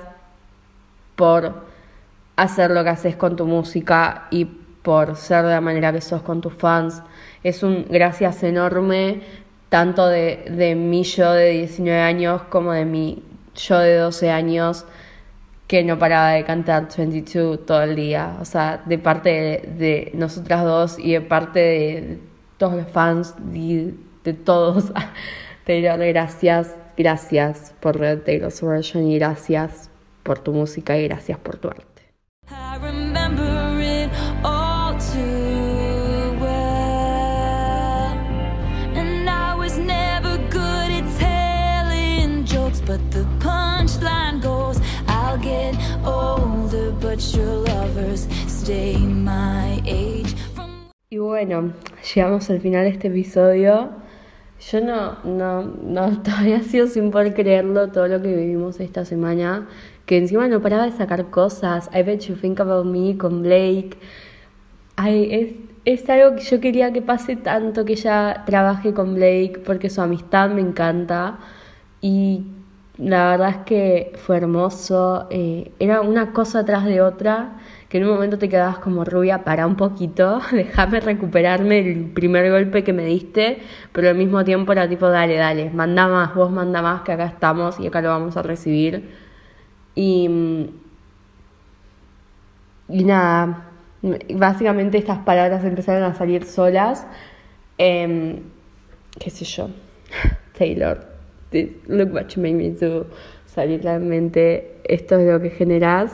por 1.15 1.67
hacer 2.35 2.71
lo 2.71 2.83
que 2.83 2.91
haces 2.91 3.17
con 3.17 3.37
tu 3.37 3.47
música 3.47 4.27
y 4.31 4.49
por 4.89 5.17
ser 5.17 5.45
de 5.45 5.51
la 5.51 5.61
manera 5.61 5.93
que 5.93 6.01
sos 6.01 6.23
con 6.23 6.41
tus 6.41 6.55
fans. 6.55 7.03
Es 7.43 7.63
un 7.63 7.85
gracias 7.91 8.43
enorme, 8.43 9.21
tanto 9.69 10.07
de, 10.07 10.47
de 10.49 10.75
mi 10.75 11.03
yo 11.03 11.31
de 11.33 11.51
19 11.51 12.01
años 12.01 12.41
como 12.45 12.73
de 12.73 12.87
mi 12.87 13.23
yo 13.55 13.81
de 13.81 13.97
12 13.97 14.31
años, 14.31 14.87
que 15.67 15.85
no 15.85 15.99
paraba 15.99 16.31
de 16.31 16.45
cantar 16.45 16.89
22 16.97 17.67
todo 17.67 17.83
el 17.83 17.97
día. 17.97 18.39
O 18.41 18.47
sea, 18.47 18.83
de 18.87 18.97
parte 18.97 19.29
de, 19.77 20.11
nosotras 20.15 20.65
dos 20.65 20.99
y 20.99 21.13
de 21.13 21.21
parte 21.21 21.61
de 21.61 22.19
todos 22.57 22.77
los 22.77 22.89
fans 22.89 23.35
y 23.53 23.93
de 24.25 24.33
todos. 24.33 24.91
Pero 25.67 25.99
gracias, 25.99 26.75
gracias 26.97 27.75
por 27.81 27.99
Red 27.99 28.21
Taylor's 28.21 28.63
Version 28.63 29.07
y 29.07 29.19
gracias 29.19 29.91
por 30.23 30.39
tu 30.39 30.55
música 30.55 30.97
y 30.97 31.07
gracias 31.07 31.39
por 31.39 31.59
tu 31.59 31.69
arte. 31.69 31.85
Y 51.11 51.19
bueno, 51.19 51.75
llegamos 52.15 52.49
al 52.49 52.61
final 52.63 52.85
de 52.85 52.91
este 52.91 53.09
episodio. 53.09 53.91
Yo 54.71 54.81
no, 54.81 55.19
no, 55.23 55.65
no, 55.65 56.23
todavía 56.23 56.63
sido 56.63 56.87
sin 56.87 57.11
poder 57.11 57.35
creerlo 57.35 57.89
todo 57.89 58.09
lo 58.09 58.23
que 58.23 58.35
vivimos 58.35 58.81
esta 58.81 59.05
semana. 59.05 59.69
Que 60.07 60.17
encima 60.17 60.49
no 60.49 60.63
paraba 60.63 60.87
de 60.87 60.93
sacar 60.93 61.29
cosas. 61.29 61.91
I 61.93 62.03
bet 62.03 62.21
you 62.21 62.37
think 62.37 62.59
about 62.59 62.87
me 62.87 63.19
con 63.19 63.43
Blake. 63.43 63.99
Ay, 64.97 65.29
es, 65.85 66.01
es 66.01 66.09
algo 66.09 66.37
que 66.37 66.43
yo 66.43 66.59
quería 66.59 66.91
que 66.91 67.03
pase 67.03 67.37
tanto 67.37 67.85
que 67.85 67.93
ella 67.93 68.45
trabaje 68.47 68.95
con 68.95 69.15
Blake 69.15 69.61
porque 69.67 69.91
su 69.91 70.01
amistad 70.01 70.49
me 70.49 70.63
encanta. 70.63 71.39
Y 72.01 72.47
la 72.99 73.31
verdad 73.31 73.51
es 73.51 73.57
que 73.59 74.13
fue 74.17 74.37
hermoso. 74.39 75.29
Eh, 75.31 75.73
era 75.79 76.01
una 76.01 76.33
cosa 76.33 76.61
atrás 76.61 76.85
de 76.85 77.01
otra 77.01 77.59
que 77.89 77.99
en 77.99 78.05
un 78.05 78.11
momento 78.11 78.39
te 78.39 78.49
quedabas 78.49 78.79
como 78.79 79.05
rubia, 79.05 79.45
para 79.45 79.67
un 79.67 79.77
poquito, 79.77 80.41
déjame 80.53 81.01
recuperarme 81.01 81.79
el 81.79 82.05
primer 82.11 82.51
golpe 82.51 82.85
que 82.85 82.93
me 82.93 83.05
diste, 83.07 83.61
pero 83.93 84.11
al 84.11 84.17
mismo 84.17 84.45
tiempo 84.45 84.73
era 84.73 84.89
tipo, 84.89 85.09
dale, 85.09 85.37
dale, 85.37 85.71
manda 85.71 86.07
más, 86.09 86.35
vos 86.35 86.51
manda 86.51 86.83
más, 86.83 87.03
que 87.03 87.13
acá 87.13 87.25
estamos 87.27 87.81
y 87.81 87.87
acá 87.87 88.03
lo 88.03 88.11
vamos 88.11 88.37
a 88.37 88.43
recibir. 88.43 89.11
Y, 89.95 90.71
y 92.89 93.05
nada, 93.05 93.65
básicamente 94.35 94.99
estas 94.99 95.19
palabras 95.21 95.65
empezaron 95.65 96.03
a 96.05 96.15
salir 96.15 96.45
solas. 96.45 97.07
Em, 97.79 98.43
qué 99.19 99.31
sé 99.31 99.45
yo, 99.45 99.71
Taylor, 100.59 101.18
look 101.89 102.13
what 102.13 102.35
you 102.35 102.43
made 102.43 102.55
me 102.55 102.71
do. 102.71 103.07
salir 103.47 103.83
realmente 103.83 104.77
esto 104.85 105.19
es 105.19 105.27
lo 105.27 105.41
que 105.41 105.51
generas 105.51 106.13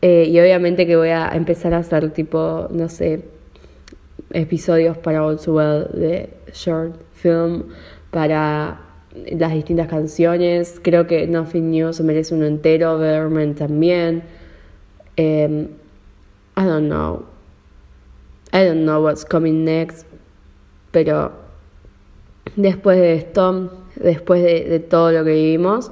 eh, 0.00 0.24
y 0.28 0.38
obviamente 0.38 0.86
que 0.86 0.96
voy 0.96 1.08
a 1.08 1.30
empezar 1.34 1.74
a 1.74 1.78
hacer 1.78 2.10
tipo, 2.12 2.68
no 2.70 2.88
sé, 2.88 3.24
episodios 4.30 4.96
para 4.96 5.20
Also 5.20 5.54
Well 5.54 5.88
de 5.92 6.30
short 6.52 6.94
film, 7.14 7.64
para 8.10 8.80
las 9.12 9.52
distintas 9.52 9.88
canciones. 9.88 10.80
Creo 10.82 11.06
que 11.06 11.26
Nothing 11.26 11.70
New 11.70 11.92
se 11.92 12.04
merece 12.04 12.34
uno 12.34 12.46
entero, 12.46 12.96
Vermin 12.98 13.54
también. 13.54 14.22
Um, 15.18 15.68
I 16.56 16.64
don't 16.64 16.88
know. 16.88 17.24
I 18.52 18.64
don't 18.64 18.84
know 18.84 19.02
what's 19.02 19.24
coming 19.24 19.64
next. 19.64 20.06
Pero 20.92 21.32
después 22.56 22.98
de 22.98 23.14
esto, 23.14 23.72
después 23.96 24.42
de, 24.42 24.64
de 24.64 24.80
todo 24.80 25.12
lo 25.12 25.24
que 25.24 25.32
vivimos, 25.32 25.90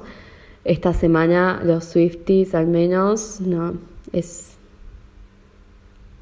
esta 0.67 0.93
semana 0.93 1.61
los 1.63 1.85
Swifties 1.85 2.53
al 2.53 2.67
menos, 2.67 3.39
no, 3.41 3.75
es... 4.11 4.57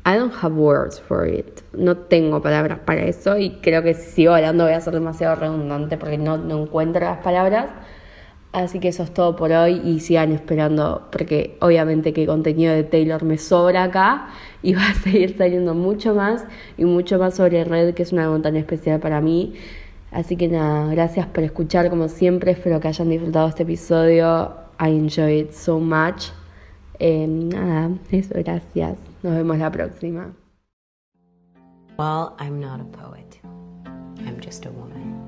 I 0.07 0.17
don't 0.17 0.33
have 0.39 0.53
words 0.53 1.01
for 1.01 1.27
it. 1.27 1.61
No 1.73 1.97
tengo 1.97 2.39
palabras 2.43 2.77
para 2.85 3.05
eso 3.05 3.39
y 3.39 3.53
creo 3.61 3.81
que 3.81 3.95
si 3.95 4.11
sigo 4.11 4.35
hablando 4.35 4.65
voy 4.65 4.73
a 4.73 4.81
ser 4.81 4.93
demasiado 4.93 5.35
redundante 5.35 5.97
porque 5.97 6.19
no, 6.19 6.37
no 6.37 6.61
encuentro 6.61 7.03
las 7.03 7.17
palabras. 7.23 7.71
Así 8.53 8.79
que 8.79 8.89
eso 8.89 9.01
es 9.01 9.11
todo 9.11 9.35
por 9.35 9.51
hoy 9.51 9.81
y 9.83 9.99
sigan 9.99 10.31
esperando 10.31 11.07
porque 11.11 11.57
obviamente 11.59 12.13
que 12.13 12.27
contenido 12.27 12.71
de 12.71 12.83
Taylor 12.83 13.23
me 13.23 13.39
sobra 13.39 13.83
acá 13.83 14.27
y 14.61 14.73
va 14.75 14.89
a 14.89 14.93
seguir 14.93 15.35
saliendo 15.39 15.73
mucho 15.73 16.13
más 16.13 16.45
y 16.77 16.85
mucho 16.85 17.17
más 17.17 17.33
sobre 17.33 17.63
Red 17.63 17.95
que 17.95 18.03
es 18.03 18.13
una 18.13 18.29
montaña 18.29 18.59
especial 18.59 18.99
para 18.99 19.21
mí. 19.21 19.55
Así 20.15 20.37
que 20.37 20.47
nada, 20.47 20.87
gracias 20.91 21.27
por 21.27 21.43
escuchar 21.43 21.89
como 21.89 22.07
siempre, 22.07 22.51
espero 22.51 22.79
que 22.79 22.87
hayan 22.87 23.09
disfrutado 23.09 23.49
este 23.49 23.63
episodio. 23.63 24.49
I 24.79 24.87
enjoy 24.87 25.41
it 25.41 25.51
so 25.51 25.77
much. 25.77 26.31
Eh, 26.99 27.27
nada, 27.27 27.91
eso, 28.11 28.33
gracias. 28.33 28.97
Nos 29.23 29.35
vemos 29.35 29.57
la 29.57 29.69
próxima. 29.69 30.33
Well, 31.99 32.33
I'm 32.39 32.61
not 32.61 32.79
a 32.79 32.85
poet. 32.85 33.41
I'm 34.25 34.39
just 34.39 34.65
a 34.65 34.71
woman. 34.71 35.19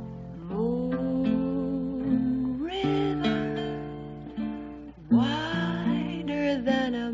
river 2.61 3.77
wider 5.11 6.61
than 6.61 6.95
a 6.95 7.11